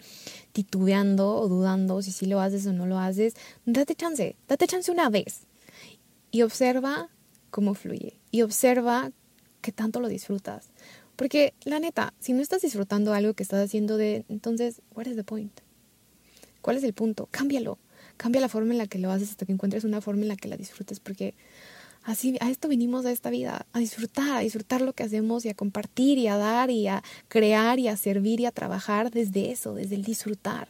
titubeando 0.52 1.36
o 1.36 1.48
dudando 1.48 2.02
si 2.02 2.10
sí 2.10 2.26
lo 2.26 2.40
haces 2.40 2.66
o 2.66 2.72
no 2.72 2.86
lo 2.86 2.98
haces, 2.98 3.34
date 3.66 3.94
chance, 3.94 4.36
date 4.48 4.66
chance 4.66 4.90
una 4.90 5.10
vez 5.10 5.42
y 6.30 6.42
observa 6.42 7.10
cómo 7.50 7.74
fluye 7.74 8.18
y 8.30 8.42
observa 8.42 9.12
qué 9.60 9.70
tanto 9.70 10.00
lo 10.00 10.08
disfrutas. 10.08 10.70
Porque 11.16 11.52
la 11.64 11.78
neta, 11.78 12.14
si 12.18 12.32
no 12.32 12.40
estás 12.40 12.62
disfrutando 12.62 13.12
algo 13.12 13.34
que 13.34 13.42
estás 13.42 13.62
haciendo 13.62 13.98
de, 13.98 14.24
entonces, 14.28 14.80
what 14.94 15.06
is 15.06 15.16
the 15.16 15.24
point? 15.24 15.52
¿Cuál 16.62 16.78
es 16.78 16.84
el 16.84 16.94
punto? 16.94 17.28
Cámbialo 17.30 17.78
Cambia 18.20 18.42
la 18.42 18.50
forma 18.50 18.72
en 18.72 18.78
la 18.78 18.86
que 18.86 18.98
lo 18.98 19.10
haces 19.10 19.30
hasta 19.30 19.46
que 19.46 19.52
encuentres 19.52 19.84
una 19.84 20.02
forma 20.02 20.20
en 20.20 20.28
la 20.28 20.36
que 20.36 20.48
la 20.48 20.58
disfrutes, 20.58 21.00
porque 21.00 21.34
así 22.04 22.36
a 22.40 22.50
esto 22.50 22.68
vinimos 22.68 23.06
a 23.06 23.12
esta 23.12 23.30
vida, 23.30 23.66
a 23.72 23.78
disfrutar, 23.78 24.36
a 24.36 24.40
disfrutar 24.40 24.80
lo 24.80 24.92
que 24.92 25.02
hacemos 25.02 25.44
y 25.44 25.48
a 25.48 25.54
compartir 25.54 26.18
y 26.18 26.26
a 26.26 26.36
dar 26.36 26.70
y 26.70 26.86
a 26.86 27.02
crear 27.28 27.78
y 27.78 27.88
a 27.88 27.96
servir 27.96 28.40
y 28.40 28.46
a 28.46 28.52
trabajar 28.52 29.10
desde 29.10 29.50
eso, 29.50 29.74
desde 29.74 29.94
el 29.94 30.04
disfrutar. 30.04 30.68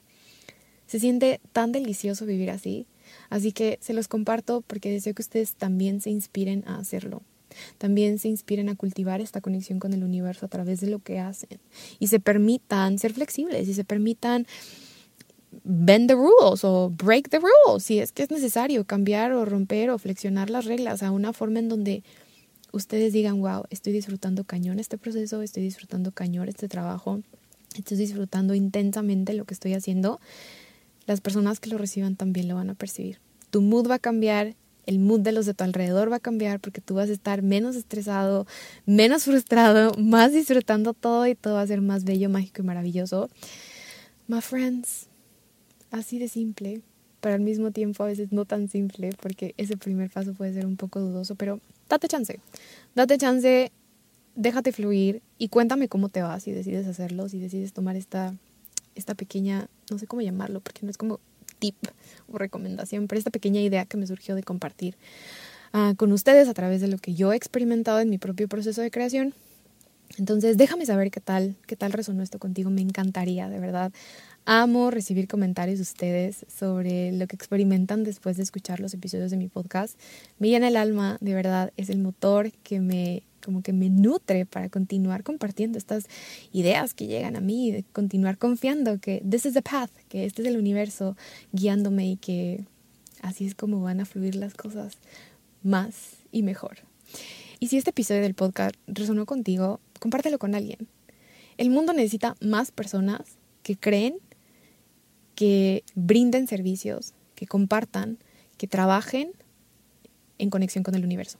Se 0.86 0.98
siente 0.98 1.40
tan 1.52 1.72
delicioso 1.72 2.26
vivir 2.26 2.50
así, 2.50 2.86
así 3.28 3.52
que 3.52 3.78
se 3.80 3.92
los 3.92 4.08
comparto 4.08 4.62
porque 4.62 4.90
deseo 4.90 5.14
que 5.14 5.22
ustedes 5.22 5.54
también 5.54 6.00
se 6.00 6.10
inspiren 6.10 6.64
a 6.66 6.78
hacerlo. 6.78 7.22
También 7.78 8.18
se 8.18 8.28
inspiren 8.28 8.68
a 8.68 8.76
cultivar 8.76 9.20
esta 9.20 9.40
conexión 9.40 9.78
con 9.80 9.92
el 9.92 10.04
universo 10.04 10.46
a 10.46 10.48
través 10.48 10.80
de 10.80 10.88
lo 10.88 11.00
que 11.00 11.18
hacen 11.18 11.60
y 11.98 12.06
se 12.06 12.20
permitan 12.20 12.98
ser 12.98 13.12
flexibles 13.12 13.68
y 13.68 13.74
se 13.74 13.84
permitan 13.84 14.46
bend 15.64 16.08
the 16.08 16.14
rules 16.14 16.64
o 16.64 16.90
break 16.90 17.28
the 17.28 17.38
rules 17.38 17.82
si 17.84 17.98
es 17.98 18.12
que 18.12 18.22
es 18.22 18.30
necesario 18.30 18.84
cambiar 18.84 19.32
o 19.32 19.44
romper 19.44 19.90
o 19.90 19.98
flexionar 19.98 20.50
las 20.50 20.64
reglas 20.64 21.02
a 21.02 21.10
una 21.10 21.32
forma 21.32 21.58
en 21.58 21.68
donde 21.68 22.02
ustedes 22.72 23.12
digan, 23.12 23.40
wow, 23.40 23.64
estoy 23.70 23.92
disfrutando 23.92 24.44
cañón 24.44 24.78
este 24.78 24.98
proceso, 24.98 25.42
estoy 25.42 25.62
disfrutando 25.62 26.12
cañón 26.12 26.48
este 26.48 26.68
trabajo, 26.68 27.20
estoy 27.76 27.96
disfrutando 27.96 28.54
intensamente 28.54 29.34
lo 29.34 29.44
que 29.44 29.54
estoy 29.54 29.74
haciendo, 29.74 30.20
las 31.06 31.20
personas 31.20 31.60
que 31.60 31.70
lo 31.70 31.78
reciban 31.78 32.16
también 32.16 32.48
lo 32.48 32.54
van 32.54 32.70
a 32.70 32.74
percibir. 32.74 33.18
Tu 33.50 33.62
mood 33.62 33.88
va 33.88 33.96
a 33.96 33.98
cambiar, 33.98 34.54
el 34.86 34.98
mood 34.98 35.20
de 35.20 35.32
los 35.32 35.46
de 35.46 35.54
tu 35.54 35.64
alrededor 35.64 36.10
va 36.10 36.16
a 36.16 36.20
cambiar 36.20 36.60
porque 36.60 36.80
tú 36.80 36.94
vas 36.94 37.10
a 37.10 37.12
estar 37.12 37.42
menos 37.42 37.76
estresado, 37.76 38.46
menos 38.86 39.24
frustrado, 39.24 39.94
más 39.98 40.32
disfrutando 40.32 40.94
todo 40.94 41.26
y 41.26 41.34
todo 41.34 41.54
va 41.54 41.62
a 41.62 41.66
ser 41.66 41.80
más 41.80 42.04
bello, 42.04 42.30
mágico 42.30 42.62
y 42.62 42.64
maravilloso. 42.64 43.28
My 44.28 44.40
friends, 44.40 45.09
así 45.90 46.18
de 46.18 46.28
simple, 46.28 46.82
pero 47.20 47.34
al 47.34 47.40
mismo 47.40 47.70
tiempo 47.70 48.02
a 48.02 48.06
veces 48.06 48.32
no 48.32 48.44
tan 48.44 48.68
simple 48.68 49.10
porque 49.20 49.54
ese 49.56 49.76
primer 49.76 50.10
paso 50.10 50.34
puede 50.34 50.52
ser 50.52 50.66
un 50.66 50.76
poco 50.76 51.00
dudoso, 51.00 51.34
pero 51.34 51.60
date 51.88 52.08
chance, 52.08 52.40
date 52.94 53.18
chance, 53.18 53.72
déjate 54.34 54.72
fluir 54.72 55.22
y 55.38 55.48
cuéntame 55.48 55.88
cómo 55.88 56.08
te 56.08 56.22
va 56.22 56.40
si 56.40 56.52
decides 56.52 56.86
hacerlo, 56.86 57.28
si 57.28 57.38
decides 57.38 57.72
tomar 57.72 57.96
esta, 57.96 58.34
esta 58.94 59.14
pequeña, 59.14 59.68
no 59.90 59.98
sé 59.98 60.06
cómo 60.06 60.22
llamarlo, 60.22 60.60
porque 60.60 60.80
no 60.82 60.90
es 60.90 60.96
como 60.96 61.20
tip 61.58 61.76
o 62.32 62.38
recomendación, 62.38 63.06
pero 63.06 63.18
esta 63.18 63.30
pequeña 63.30 63.60
idea 63.60 63.84
que 63.84 63.96
me 63.96 64.06
surgió 64.06 64.34
de 64.34 64.42
compartir 64.42 64.96
uh, 65.74 65.94
con 65.96 66.12
ustedes 66.12 66.48
a 66.48 66.54
través 66.54 66.80
de 66.80 66.88
lo 66.88 66.98
que 66.98 67.14
yo 67.14 67.32
he 67.32 67.36
experimentado 67.36 68.00
en 68.00 68.08
mi 68.10 68.18
propio 68.18 68.48
proceso 68.48 68.80
de 68.80 68.90
creación. 68.90 69.34
Entonces, 70.18 70.56
déjame 70.56 70.86
saber 70.86 71.10
qué 71.10 71.20
tal, 71.20 71.54
qué 71.66 71.76
tal 71.76 71.92
resonó 71.92 72.22
esto 72.22 72.38
contigo. 72.38 72.68
Me 72.70 72.80
encantaría, 72.80 73.48
de 73.48 73.60
verdad. 73.60 73.92
Amo 74.46 74.90
recibir 74.90 75.28
comentarios 75.28 75.78
de 75.78 75.82
ustedes 75.82 76.46
sobre 76.48 77.12
lo 77.12 77.26
que 77.26 77.36
experimentan 77.36 78.04
después 78.04 78.36
de 78.36 78.42
escuchar 78.42 78.80
los 78.80 78.94
episodios 78.94 79.30
de 79.30 79.36
mi 79.36 79.48
podcast. 79.48 79.98
Me 80.38 80.48
llena 80.48 80.68
el 80.68 80.76
alma, 80.76 81.18
de 81.20 81.34
verdad, 81.34 81.72
es 81.76 81.90
el 81.90 81.98
motor 81.98 82.50
que 82.62 82.80
me 82.80 83.22
como 83.44 83.62
que 83.62 83.72
me 83.72 83.88
nutre 83.88 84.46
para 84.46 84.68
continuar 84.68 85.22
compartiendo 85.22 85.78
estas 85.78 86.06
ideas 86.52 86.94
que 86.94 87.06
llegan 87.06 87.36
a 87.36 87.40
mí, 87.40 87.70
de 87.70 87.84
continuar 87.92 88.38
confiando 88.38 88.98
que 88.98 89.22
this 89.28 89.46
is 89.46 89.54
the 89.54 89.62
path, 89.62 89.90
que 90.08 90.26
este 90.26 90.42
es 90.42 90.48
el 90.48 90.58
universo 90.58 91.16
guiándome 91.52 92.06
y 92.06 92.16
que 92.16 92.64
así 93.22 93.46
es 93.46 93.54
como 93.54 93.80
van 93.80 94.00
a 94.00 94.04
fluir 94.04 94.34
las 94.34 94.54
cosas 94.54 94.98
más 95.62 96.16
y 96.32 96.42
mejor. 96.42 96.78
Y 97.60 97.68
si 97.68 97.76
este 97.76 97.90
episodio 97.90 98.22
del 98.22 98.34
podcast 98.34 98.74
resonó 98.86 99.26
contigo, 99.26 99.80
compártelo 99.98 100.38
con 100.38 100.54
alguien. 100.54 100.88
El 101.56 101.70
mundo 101.70 101.92
necesita 101.92 102.36
más 102.40 102.70
personas 102.70 103.20
que 103.62 103.76
creen, 103.76 104.14
que 105.40 105.84
brinden 105.94 106.46
servicios, 106.46 107.14
que 107.34 107.46
compartan, 107.46 108.18
que 108.58 108.66
trabajen 108.66 109.32
en 110.36 110.50
conexión 110.50 110.84
con 110.84 110.94
el 110.94 111.02
universo. 111.02 111.38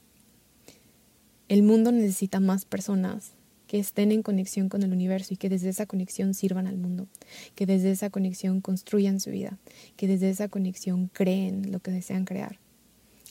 El 1.49 1.61
mundo 1.61 1.91
necesita 1.91 2.39
más 2.39 2.65
personas 2.65 3.33
que 3.67 3.77
estén 3.77 4.11
en 4.11 4.23
conexión 4.23 4.69
con 4.69 4.81
el 4.81 4.91
universo 4.91 5.35
y 5.35 5.37
que 5.37 5.49
desde 5.49 5.69
esa 5.69 5.85
conexión 5.85 6.33
sirvan 6.33 6.65
al 6.65 6.79
mundo, 6.79 7.05
que 7.53 7.67
desde 7.67 7.91
esa 7.91 8.09
conexión 8.09 8.59
construyan 8.59 9.19
su 9.19 9.29
vida, 9.29 9.59
que 9.97 10.07
desde 10.07 10.31
esa 10.31 10.47
conexión 10.47 11.05
creen 11.13 11.71
lo 11.71 11.79
que 11.79 11.91
desean 11.91 12.25
crear. 12.25 12.57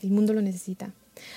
El 0.03 0.13
mundo 0.13 0.35
lo 0.35 0.41
necesita. 0.41 0.95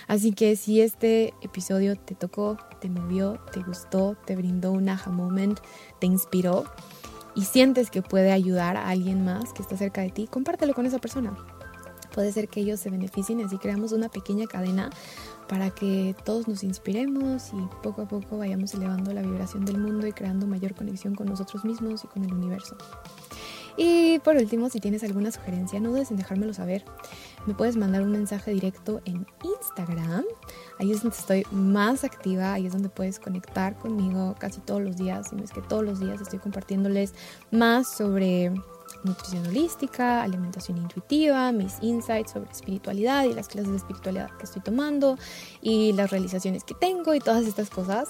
Así 0.08 0.34
que 0.34 0.56
si 0.56 0.80
este 0.80 1.34
episodio 1.42 1.96
te 1.96 2.14
tocó, 2.14 2.60
te 2.82 2.88
movió, 2.88 3.40
te 3.52 3.64
gustó, 3.64 4.16
te 4.28 4.36
brindó 4.36 4.74
un 4.74 4.90
aha 4.90 5.10
moment, 5.10 5.58
te 6.00 6.06
inspiró 6.06 6.66
y 7.36 7.44
sientes 7.44 7.90
que 7.90 8.02
puede 8.02 8.32
ayudar 8.32 8.78
a 8.78 8.90
alguien 8.90 9.24
más 9.24 9.54
que 9.54 9.62
está 9.62 9.78
cerca 9.78 10.02
de 10.02 10.10
ti, 10.10 10.28
compártelo 10.28 10.74
con 10.74 10.86
esa 10.86 11.00
persona. 11.00 11.36
Puede 12.14 12.32
ser 12.32 12.48
que 12.48 12.60
ellos 12.60 12.80
se 12.80 12.90
beneficien 12.90 13.40
y 13.40 13.44
así 13.44 13.58
creamos 13.58 13.92
una 13.92 14.10
pequeña 14.10 14.46
cadena 14.46 14.92
para 15.48 15.72
que 15.72 16.16
todos 16.24 16.48
nos 16.48 16.64
inspiremos 16.64 17.52
y 17.54 17.82
poco 17.82 18.04
a 18.04 18.08
poco 18.08 18.38
vayamos 18.38 18.74
elevando 18.76 19.14
la 19.14 19.22
vibración 19.22 19.66
del 19.66 19.80
mundo 19.80 20.06
y 20.08 20.14
creando 20.14 20.46
mayor 20.46 20.76
conexión 20.76 21.16
con 21.16 21.28
nosotros 21.28 21.66
mismos 21.66 22.04
y 22.04 22.08
con 22.08 22.24
el 22.24 22.34
universo. 22.34 22.78
Y 23.76 24.20
por 24.20 24.36
último, 24.36 24.70
si 24.70 24.80
tienes 24.80 25.04
alguna 25.04 25.32
sugerencia, 25.32 25.80
no 25.80 25.90
dudes 25.90 26.12
en 26.12 26.18
dejármelo 26.18 26.54
saber. 26.54 26.86
Me 27.48 27.56
puedes 27.56 27.76
mandar 27.76 28.04
un 28.04 28.12
mensaje 28.12 28.52
directo 28.52 29.02
en 29.06 29.26
Instagram. 29.44 30.24
Ahí 30.80 30.92
es 30.92 31.04
donde 31.04 31.18
estoy 31.18 31.46
más 31.52 32.04
activa, 32.04 32.54
ahí 32.54 32.66
es 32.66 32.74
donde 32.74 32.90
puedes 32.90 33.20
conectar 33.20 33.78
conmigo 33.78 34.36
casi 34.40 34.60
todos 34.62 34.82
los 34.82 34.98
días. 34.98 35.32
Y 35.38 35.44
es 35.44 35.52
que 35.52 35.62
todos 35.62 35.84
los 35.84 36.00
días 36.00 36.22
estoy 36.22 36.40
compartiéndoles 36.40 37.14
más 37.52 37.88
sobre 37.88 38.52
nutrición 39.04 39.46
holística, 39.48 40.24
alimentación 40.24 40.78
intuitiva, 40.78 41.52
mis 41.52 41.76
insights 41.82 42.32
sobre 42.32 42.52
espiritualidad 42.52 43.26
y 43.26 43.34
las 43.34 43.48
clases 43.48 43.72
de 43.72 43.78
espiritualidad 43.78 44.32
que 44.38 44.46
estoy 44.46 44.62
tomando 44.62 45.18
y 45.62 45.94
las 45.94 46.12
realizaciones 46.12 46.64
que 46.64 46.74
tengo 46.74 47.14
y 47.14 47.20
todas 47.20 47.46
estas 47.46 47.70
cosas. 47.70 48.10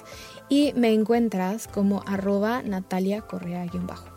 Y 0.50 0.74
me 0.74 0.94
encuentras 0.94 1.68
como 1.68 2.04
arroba 2.06 2.62
Natalia 2.64 3.22
Correa-bajo. 3.22 4.08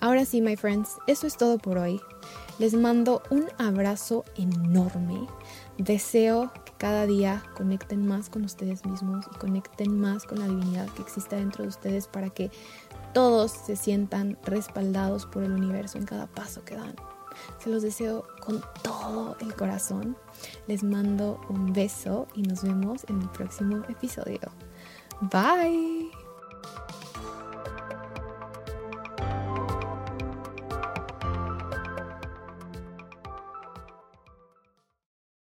Ahora 0.00 0.24
sí, 0.24 0.40
my 0.40 0.56
friends, 0.56 0.96
eso 1.06 1.26
es 1.26 1.36
todo 1.36 1.58
por 1.58 1.78
hoy. 1.78 2.00
Les 2.62 2.74
mando 2.74 3.24
un 3.30 3.48
abrazo 3.58 4.24
enorme. 4.36 5.26
Deseo 5.78 6.52
que 6.64 6.72
cada 6.78 7.06
día 7.06 7.42
conecten 7.56 8.06
más 8.06 8.30
con 8.30 8.44
ustedes 8.44 8.86
mismos 8.86 9.26
y 9.34 9.38
conecten 9.38 9.98
más 9.98 10.26
con 10.26 10.38
la 10.38 10.46
divinidad 10.46 10.88
que 10.90 11.02
existe 11.02 11.34
dentro 11.34 11.64
de 11.64 11.70
ustedes 11.70 12.06
para 12.06 12.30
que 12.30 12.52
todos 13.12 13.50
se 13.50 13.74
sientan 13.74 14.38
respaldados 14.44 15.26
por 15.26 15.42
el 15.42 15.50
universo 15.50 15.98
en 15.98 16.04
cada 16.04 16.28
paso 16.28 16.64
que 16.64 16.76
dan. 16.76 16.94
Se 17.58 17.68
los 17.68 17.82
deseo 17.82 18.28
con 18.38 18.62
todo 18.84 19.36
el 19.40 19.56
corazón. 19.56 20.16
Les 20.68 20.84
mando 20.84 21.40
un 21.48 21.72
beso 21.72 22.28
y 22.36 22.42
nos 22.42 22.62
vemos 22.62 23.04
en 23.08 23.22
el 23.22 23.28
próximo 23.30 23.82
episodio. 23.88 24.38
Bye. 25.20 26.21